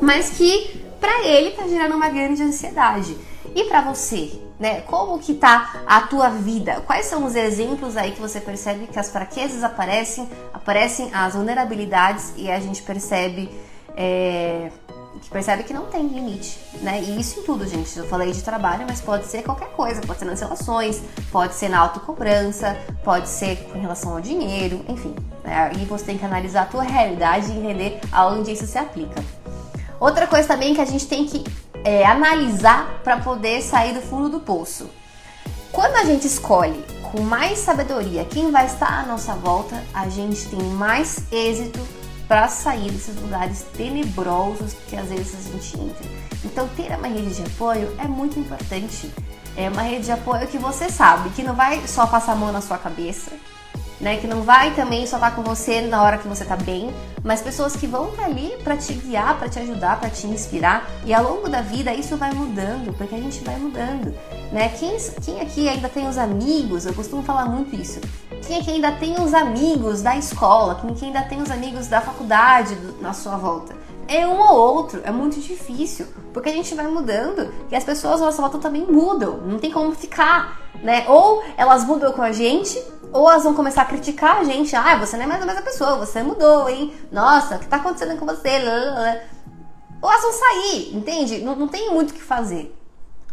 Mas 0.00 0.30
que 0.30 0.82
para 0.98 1.26
ele 1.26 1.50
tá 1.50 1.68
gerando 1.68 1.94
uma 1.94 2.08
grande 2.08 2.42
ansiedade. 2.42 3.16
E 3.54 3.64
para 3.64 3.82
você, 3.82 4.40
né? 4.58 4.80
Como 4.82 5.18
que 5.18 5.34
tá 5.34 5.82
a 5.86 6.00
tua 6.02 6.30
vida? 6.30 6.80
Quais 6.86 7.06
são 7.06 7.24
os 7.24 7.36
exemplos 7.36 7.96
aí 7.96 8.12
que 8.12 8.20
você 8.20 8.40
percebe 8.40 8.86
que 8.86 8.98
as 8.98 9.10
fraquezas 9.10 9.62
aparecem, 9.62 10.28
aparecem 10.52 11.10
as 11.12 11.34
vulnerabilidades 11.34 12.32
e 12.36 12.50
a 12.50 12.58
gente 12.58 12.82
percebe 12.82 13.50
é, 13.96 14.70
que 15.20 15.30
percebe 15.30 15.62
que 15.62 15.72
não 15.72 15.86
tem 15.86 16.06
limite, 16.06 16.58
né? 16.80 17.00
E 17.02 17.20
isso 17.20 17.40
em 17.40 17.42
tudo, 17.44 17.66
gente. 17.66 17.96
Eu 17.98 18.06
falei 18.06 18.32
de 18.32 18.42
trabalho, 18.42 18.84
mas 18.86 19.00
pode 19.00 19.26
ser 19.26 19.42
qualquer 19.42 19.68
coisa, 19.70 20.00
pode 20.02 20.18
ser 20.18 20.24
nas 20.24 20.40
relações, 20.40 21.02
pode 21.30 21.54
ser 21.54 21.68
na 21.68 21.78
autocobrança, 21.78 22.76
pode 23.02 23.28
ser 23.28 23.56
com 23.64 23.78
relação 23.78 24.12
ao 24.12 24.20
dinheiro, 24.20 24.84
enfim. 24.88 25.14
Né? 25.42 25.72
E 25.80 25.84
você 25.84 26.04
tem 26.04 26.18
que 26.18 26.24
analisar 26.24 26.62
a 26.62 26.66
tua 26.66 26.82
realidade 26.82 27.50
e 27.50 27.56
entender 27.56 28.00
aonde 28.12 28.52
isso 28.52 28.66
se 28.66 28.78
aplica. 28.78 29.24
Outra 30.00 30.26
coisa 30.26 30.46
também 30.48 30.74
que 30.74 30.80
a 30.80 30.84
gente 30.84 31.06
tem 31.06 31.24
que 31.24 31.44
é, 31.84 32.04
analisar 32.04 33.00
para 33.02 33.18
poder 33.18 33.62
sair 33.62 33.94
do 33.94 34.00
fundo 34.00 34.28
do 34.28 34.40
poço. 34.40 34.90
Quando 35.70 35.96
a 35.96 36.04
gente 36.04 36.26
escolhe 36.26 36.84
com 37.10 37.20
mais 37.20 37.58
sabedoria 37.58 38.24
quem 38.24 38.50
vai 38.50 38.66
estar 38.66 39.00
à 39.00 39.06
nossa 39.06 39.34
volta, 39.34 39.82
a 39.92 40.08
gente 40.08 40.48
tem 40.48 40.60
mais 40.60 41.20
êxito 41.32 41.80
para 42.26 42.48
sair 42.48 42.90
desses 42.90 43.16
lugares 43.20 43.64
tenebrosos 43.76 44.74
que 44.88 44.96
às 44.96 45.08
vezes 45.08 45.34
a 45.34 45.52
gente 45.52 45.80
entra. 45.80 46.06
Então, 46.44 46.68
ter 46.68 46.96
uma 46.96 47.08
rede 47.08 47.34
de 47.34 47.42
apoio 47.42 47.94
é 47.98 48.06
muito 48.06 48.38
importante. 48.38 49.10
É 49.56 49.68
uma 49.68 49.82
rede 49.82 50.06
de 50.06 50.12
apoio 50.12 50.46
que 50.48 50.58
você 50.58 50.90
sabe 50.90 51.30
que 51.30 51.42
não 51.42 51.54
vai 51.54 51.86
só 51.86 52.06
passar 52.06 52.32
a 52.32 52.36
mão 52.36 52.50
na 52.50 52.60
sua 52.60 52.76
cabeça, 52.76 53.30
né? 54.00 54.16
Que 54.16 54.26
não 54.26 54.42
vai 54.42 54.74
também 54.74 55.06
só 55.06 55.16
estar 55.16 55.30
com 55.34 55.42
você 55.42 55.80
na 55.80 56.02
hora 56.02 56.18
que 56.18 56.26
você 56.26 56.44
tá 56.44 56.56
bem, 56.56 56.92
mas 57.22 57.40
pessoas 57.40 57.76
que 57.76 57.86
vão 57.86 58.10
estar 58.10 58.22
tá 58.22 58.28
ali 58.28 58.56
para 58.64 58.76
te 58.76 58.92
guiar, 58.94 59.38
para 59.38 59.48
te 59.48 59.58
ajudar, 59.60 60.00
para 60.00 60.10
te 60.10 60.26
inspirar. 60.26 60.90
E 61.04 61.14
ao 61.14 61.22
longo 61.22 61.48
da 61.48 61.60
vida 61.60 61.94
isso 61.94 62.16
vai 62.16 62.32
mudando, 62.32 62.92
porque 62.96 63.14
a 63.14 63.20
gente 63.20 63.42
vai 63.44 63.56
mudando, 63.56 64.14
né? 64.52 64.68
Quem, 64.70 64.96
quem 65.24 65.40
aqui 65.40 65.68
ainda 65.68 65.88
tem 65.88 66.08
os 66.08 66.18
amigos, 66.18 66.84
eu 66.84 66.94
costumo 66.94 67.22
falar 67.22 67.46
muito 67.46 67.76
isso. 67.76 68.00
Quem 68.46 68.60
aqui 68.60 68.72
ainda 68.72 68.92
tem 68.92 69.18
os 69.18 69.32
amigos 69.32 70.02
da 70.02 70.16
escola, 70.18 70.74
quem 70.74 70.90
aqui 70.90 71.04
ainda 71.06 71.22
tem 71.22 71.40
os 71.40 71.50
amigos 71.50 71.86
da 71.86 72.02
faculdade 72.02 72.76
na 73.00 73.14
sua 73.14 73.36
volta? 73.36 73.74
É 74.06 74.26
um 74.26 74.38
ou 74.38 74.54
outro, 74.54 75.00
é 75.02 75.10
muito 75.10 75.40
difícil, 75.40 76.06
porque 76.30 76.50
a 76.50 76.52
gente 76.52 76.74
vai 76.74 76.86
mudando 76.86 77.50
e 77.70 77.74
as 77.74 77.82
pessoas 77.82 78.20
à 78.20 78.26
nossa 78.26 78.42
volta 78.42 78.58
também 78.58 78.84
mudam, 78.84 79.38
não 79.38 79.58
tem 79.58 79.70
como 79.70 79.92
ficar, 79.92 80.60
né? 80.82 81.06
Ou 81.08 81.42
elas 81.56 81.84
mudam 81.84 82.12
com 82.12 82.20
a 82.20 82.32
gente, 82.32 82.78
ou 83.10 83.30
elas 83.30 83.44
vão 83.44 83.54
começar 83.54 83.80
a 83.80 83.86
criticar 83.86 84.36
a 84.36 84.44
gente. 84.44 84.76
Ah, 84.76 84.96
você 84.96 85.16
não 85.16 85.24
é 85.24 85.26
mais 85.26 85.42
a 85.42 85.46
mesma 85.46 85.62
pessoa, 85.62 85.96
você 85.96 86.22
mudou, 86.22 86.68
hein? 86.68 86.92
Nossa, 87.10 87.56
o 87.56 87.58
que 87.58 87.66
tá 87.66 87.76
acontecendo 87.76 88.18
com 88.18 88.26
você? 88.26 88.50
Ou 90.02 90.10
elas 90.10 90.22
vão 90.22 90.32
sair, 90.32 90.94
entende? 90.94 91.38
Não, 91.38 91.56
não 91.56 91.66
tem 91.66 91.90
muito 91.90 92.10
o 92.10 92.14
que 92.14 92.22
fazer. 92.22 92.76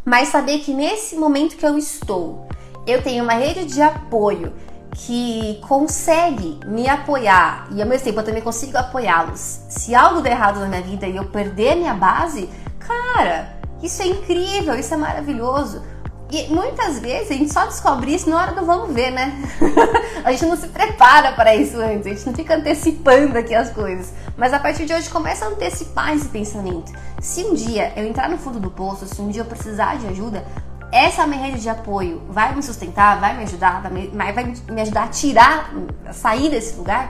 Mas 0.06 0.30
saber 0.30 0.60
que 0.60 0.74
nesse 0.74 1.18
momento 1.18 1.58
que 1.58 1.66
eu 1.66 1.78
estou, 1.78 2.48
eu 2.88 3.04
tenho 3.04 3.26
uma 3.26 3.34
rede 3.34 3.66
de 3.66 3.82
apoio 3.82 4.54
que 5.06 5.60
consegue 5.68 6.60
me 6.66 6.88
apoiar 6.88 7.68
e 7.72 7.82
ao 7.82 7.88
mesmo 7.88 8.06
tempo 8.06 8.20
eu 8.20 8.24
também 8.24 8.42
consigo 8.42 8.78
apoiá-los. 8.78 9.62
Se 9.68 9.96
algo 9.96 10.22
der 10.22 10.34
errado 10.34 10.60
na 10.60 10.68
minha 10.68 10.82
vida 10.82 11.08
e 11.08 11.16
eu 11.16 11.26
perder 11.26 11.76
minha 11.76 11.94
base, 11.96 12.48
cara, 12.80 13.56
isso 13.82 14.02
é 14.04 14.08
incrível, 14.08 14.76
isso 14.76 14.94
é 14.94 14.98
maravilhoso. 14.98 15.82
E 16.30 16.48
muitas 16.54 17.00
vezes 17.00 17.32
a 17.32 17.34
gente 17.34 17.52
só 17.52 17.66
descobre 17.66 18.14
isso 18.14 18.30
na 18.30 18.38
hora 18.38 18.52
do 18.54 18.64
vamos 18.64 18.94
ver, 18.94 19.12
né? 19.12 19.34
a 20.24 20.32
gente 20.32 20.46
não 20.46 20.56
se 20.56 20.68
prepara 20.68 21.34
para 21.34 21.56
isso 21.56 21.78
antes, 21.78 22.06
a 22.06 22.10
gente 22.10 22.26
não 22.28 22.34
fica 22.34 22.56
antecipando 22.56 23.38
aqui 23.38 23.56
as 23.56 23.72
coisas. 23.72 24.14
Mas 24.38 24.54
a 24.54 24.60
partir 24.60 24.86
de 24.86 24.94
hoje 24.94 25.10
começa 25.10 25.46
a 25.46 25.50
antecipar 25.50 26.14
esse 26.14 26.30
pensamento. 26.30 26.94
Se 27.20 27.44
um 27.44 27.56
dia 27.56 27.92
eu 27.98 28.06
entrar 28.06 28.30
no 28.30 28.38
fundo 28.38 28.60
do 28.60 28.70
poço, 28.70 29.08
se 29.08 29.20
um 29.20 29.30
dia 29.30 29.42
eu 29.42 29.46
precisar 29.46 29.98
de 29.98 30.08
ajuda, 30.08 30.46
essa 30.92 31.26
minha 31.26 31.42
rede 31.42 31.62
de 31.62 31.70
apoio 31.70 32.22
vai 32.30 32.54
me 32.54 32.62
sustentar, 32.62 33.20
vai 33.20 33.38
me 33.38 33.44
ajudar, 33.44 33.82
vai 33.82 33.92
me, 33.92 34.82
ajudar 34.82 35.04
a 35.04 35.08
tirar, 35.08 35.74
a 36.06 36.14
sair 36.14 36.50
desse 36.50 36.76
lugar? 36.76 37.10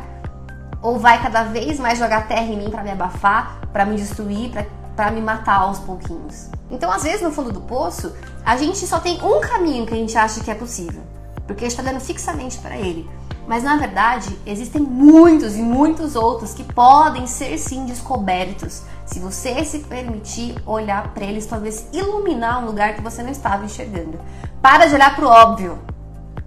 Ou 0.81 0.99
vai 0.99 1.21
cada 1.21 1.43
vez 1.43 1.79
mais 1.79 1.97
jogar 1.97 2.27
terra 2.27 2.43
em 2.43 2.57
mim 2.57 2.69
para 2.69 2.83
me 2.83 2.91
abafar, 2.91 3.59
para 3.73 3.85
me 3.85 3.95
destruir, 3.95 4.51
para 4.95 5.11
me 5.11 5.21
matar 5.21 5.59
aos 5.61 5.79
pouquinhos? 5.79 6.49
Então, 6.69 6.91
às 6.91 7.03
vezes, 7.03 7.21
no 7.21 7.31
fundo 7.31 7.51
do 7.51 7.61
poço, 7.61 8.15
a 8.45 8.55
gente 8.55 8.85
só 8.85 8.99
tem 8.99 9.21
um 9.21 9.41
caminho 9.41 9.85
que 9.85 9.93
a 9.93 9.97
gente 9.97 10.17
acha 10.17 10.41
que 10.41 10.49
é 10.49 10.55
possível, 10.55 11.01
porque 11.47 11.65
a 11.65 11.69
gente 11.69 11.79
está 11.79 11.91
dando 11.91 12.01
fixamente 12.01 12.57
para 12.59 12.77
ele. 12.77 13.09
Mas 13.51 13.63
na 13.63 13.75
verdade, 13.75 14.39
existem 14.45 14.81
muitos 14.81 15.57
e 15.57 15.61
muitos 15.61 16.15
outros 16.15 16.53
que 16.53 16.63
podem 16.63 17.27
ser 17.27 17.57
sim 17.57 17.85
descobertos 17.85 18.83
se 19.05 19.19
você 19.19 19.65
se 19.65 19.79
permitir 19.79 20.55
olhar 20.65 21.09
para 21.09 21.25
eles, 21.25 21.45
talvez 21.45 21.85
iluminar 21.91 22.63
um 22.63 22.65
lugar 22.65 22.95
que 22.95 23.01
você 23.01 23.21
não 23.21 23.29
estava 23.29 23.65
enxergando. 23.65 24.17
Para 24.61 24.85
de 24.85 24.95
olhar 24.95 25.13
para 25.17 25.25
o 25.25 25.29
óbvio. 25.29 25.79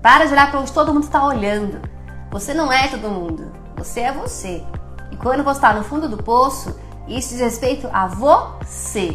Para 0.00 0.24
de 0.24 0.32
olhar 0.32 0.50
para 0.50 0.60
onde 0.60 0.72
todo 0.72 0.94
mundo 0.94 1.02
está 1.02 1.22
olhando. 1.26 1.78
Você 2.30 2.54
não 2.54 2.72
é 2.72 2.88
todo 2.88 3.10
mundo. 3.10 3.52
Você 3.76 4.00
é 4.00 4.10
você. 4.10 4.64
E 5.10 5.16
quando 5.16 5.44
você 5.44 5.58
está 5.58 5.74
no 5.74 5.84
fundo 5.84 6.08
do 6.08 6.22
poço, 6.22 6.74
isso 7.06 7.34
diz 7.34 7.40
respeito 7.40 7.86
a 7.92 8.06
você 8.06 9.14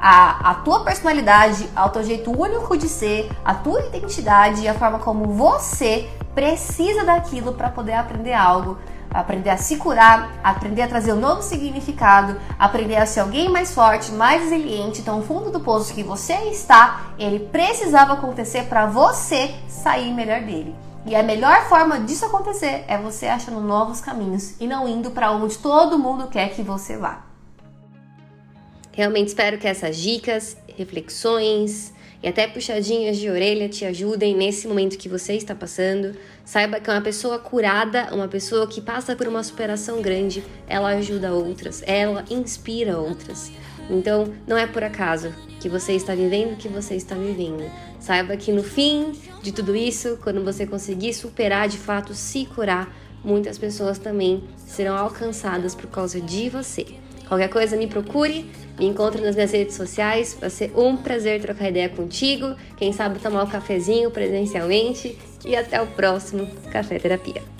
a, 0.00 0.50
a 0.50 0.54
tua 0.54 0.84
personalidade, 0.84 1.68
ao 1.74 1.90
teu 1.90 2.02
jeito 2.02 2.30
único 2.30 2.76
de 2.76 2.88
ser, 2.88 3.30
a 3.44 3.54
tua 3.54 3.80
identidade 3.86 4.62
e 4.62 4.68
a 4.68 4.74
forma 4.74 4.98
como 4.98 5.26
você 5.32 6.08
precisa 6.34 7.04
daquilo 7.04 7.52
para 7.52 7.68
poder 7.68 7.94
aprender 7.94 8.32
algo, 8.32 8.78
aprender 9.10 9.50
a 9.50 9.56
se 9.56 9.76
curar, 9.76 10.30
aprender 10.44 10.82
a 10.82 10.88
trazer 10.88 11.12
um 11.12 11.20
novo 11.20 11.42
significado, 11.42 12.36
aprender 12.58 12.96
a 12.96 13.06
ser 13.06 13.20
alguém 13.20 13.48
mais 13.48 13.74
forte, 13.74 14.12
mais 14.12 14.42
resiliente. 14.42 15.00
Então, 15.00 15.18
o 15.18 15.22
fundo 15.22 15.50
do 15.50 15.60
poço 15.60 15.94
que 15.94 16.02
você 16.02 16.34
está, 16.50 17.06
ele 17.18 17.40
precisava 17.40 18.12
acontecer 18.12 18.64
para 18.64 18.86
você 18.86 19.54
sair 19.68 20.12
melhor 20.12 20.40
dele. 20.40 20.74
E 21.06 21.16
a 21.16 21.22
melhor 21.22 21.64
forma 21.68 21.98
disso 22.00 22.26
acontecer 22.26 22.84
é 22.86 22.98
você 22.98 23.26
achando 23.26 23.60
novos 23.60 24.00
caminhos 24.00 24.54
e 24.60 24.66
não 24.66 24.86
indo 24.86 25.10
para 25.10 25.32
onde 25.32 25.56
todo 25.56 25.98
mundo 25.98 26.26
quer 26.26 26.50
que 26.50 26.62
você 26.62 26.96
vá. 26.98 27.27
Realmente 28.98 29.28
espero 29.28 29.58
que 29.58 29.68
essas 29.68 29.96
dicas, 29.96 30.56
reflexões 30.76 31.92
e 32.20 32.26
até 32.26 32.48
puxadinhas 32.48 33.16
de 33.16 33.30
orelha 33.30 33.68
te 33.68 33.84
ajudem 33.84 34.34
nesse 34.34 34.66
momento 34.66 34.98
que 34.98 35.08
você 35.08 35.34
está 35.34 35.54
passando. 35.54 36.16
Saiba 36.44 36.80
que 36.80 36.90
uma 36.90 37.00
pessoa 37.00 37.38
curada, 37.38 38.12
uma 38.12 38.26
pessoa 38.26 38.66
que 38.66 38.80
passa 38.80 39.14
por 39.14 39.28
uma 39.28 39.44
superação 39.44 40.02
grande, 40.02 40.42
ela 40.66 40.88
ajuda 40.88 41.32
outras, 41.32 41.80
ela 41.86 42.24
inspira 42.28 42.98
outras. 42.98 43.52
Então, 43.88 44.34
não 44.48 44.58
é 44.58 44.66
por 44.66 44.82
acaso 44.82 45.32
que 45.60 45.68
você 45.68 45.92
está 45.92 46.12
vivendo 46.16 46.54
o 46.54 46.56
que 46.56 46.66
você 46.66 46.96
está 46.96 47.14
vivendo. 47.14 47.70
Saiba 48.00 48.36
que 48.36 48.50
no 48.50 48.64
fim 48.64 49.12
de 49.44 49.52
tudo 49.52 49.76
isso, 49.76 50.18
quando 50.24 50.42
você 50.42 50.66
conseguir 50.66 51.14
superar 51.14 51.68
de 51.68 51.78
fato, 51.78 52.14
se 52.14 52.46
curar, 52.46 52.92
muitas 53.22 53.58
pessoas 53.58 53.96
também 53.96 54.42
serão 54.66 54.96
alcançadas 54.96 55.72
por 55.72 55.86
causa 55.86 56.20
de 56.20 56.48
você. 56.48 56.84
Qualquer 57.28 57.48
coisa, 57.48 57.76
me 57.76 57.86
procure, 57.86 58.50
me 58.78 58.86
encontre 58.86 59.20
nas 59.20 59.34
minhas 59.34 59.52
redes 59.52 59.76
sociais. 59.76 60.36
Vai 60.40 60.48
ser 60.48 60.72
um 60.74 60.96
prazer 60.96 61.40
trocar 61.40 61.68
ideia 61.68 61.88
contigo. 61.88 62.56
Quem 62.76 62.92
sabe 62.92 63.18
tomar 63.18 63.44
um 63.44 63.46
cafezinho 63.46 64.10
presencialmente. 64.10 65.16
E 65.44 65.54
até 65.54 65.80
o 65.80 65.86
próximo 65.86 66.48
Café 66.72 66.98
Terapia. 66.98 67.57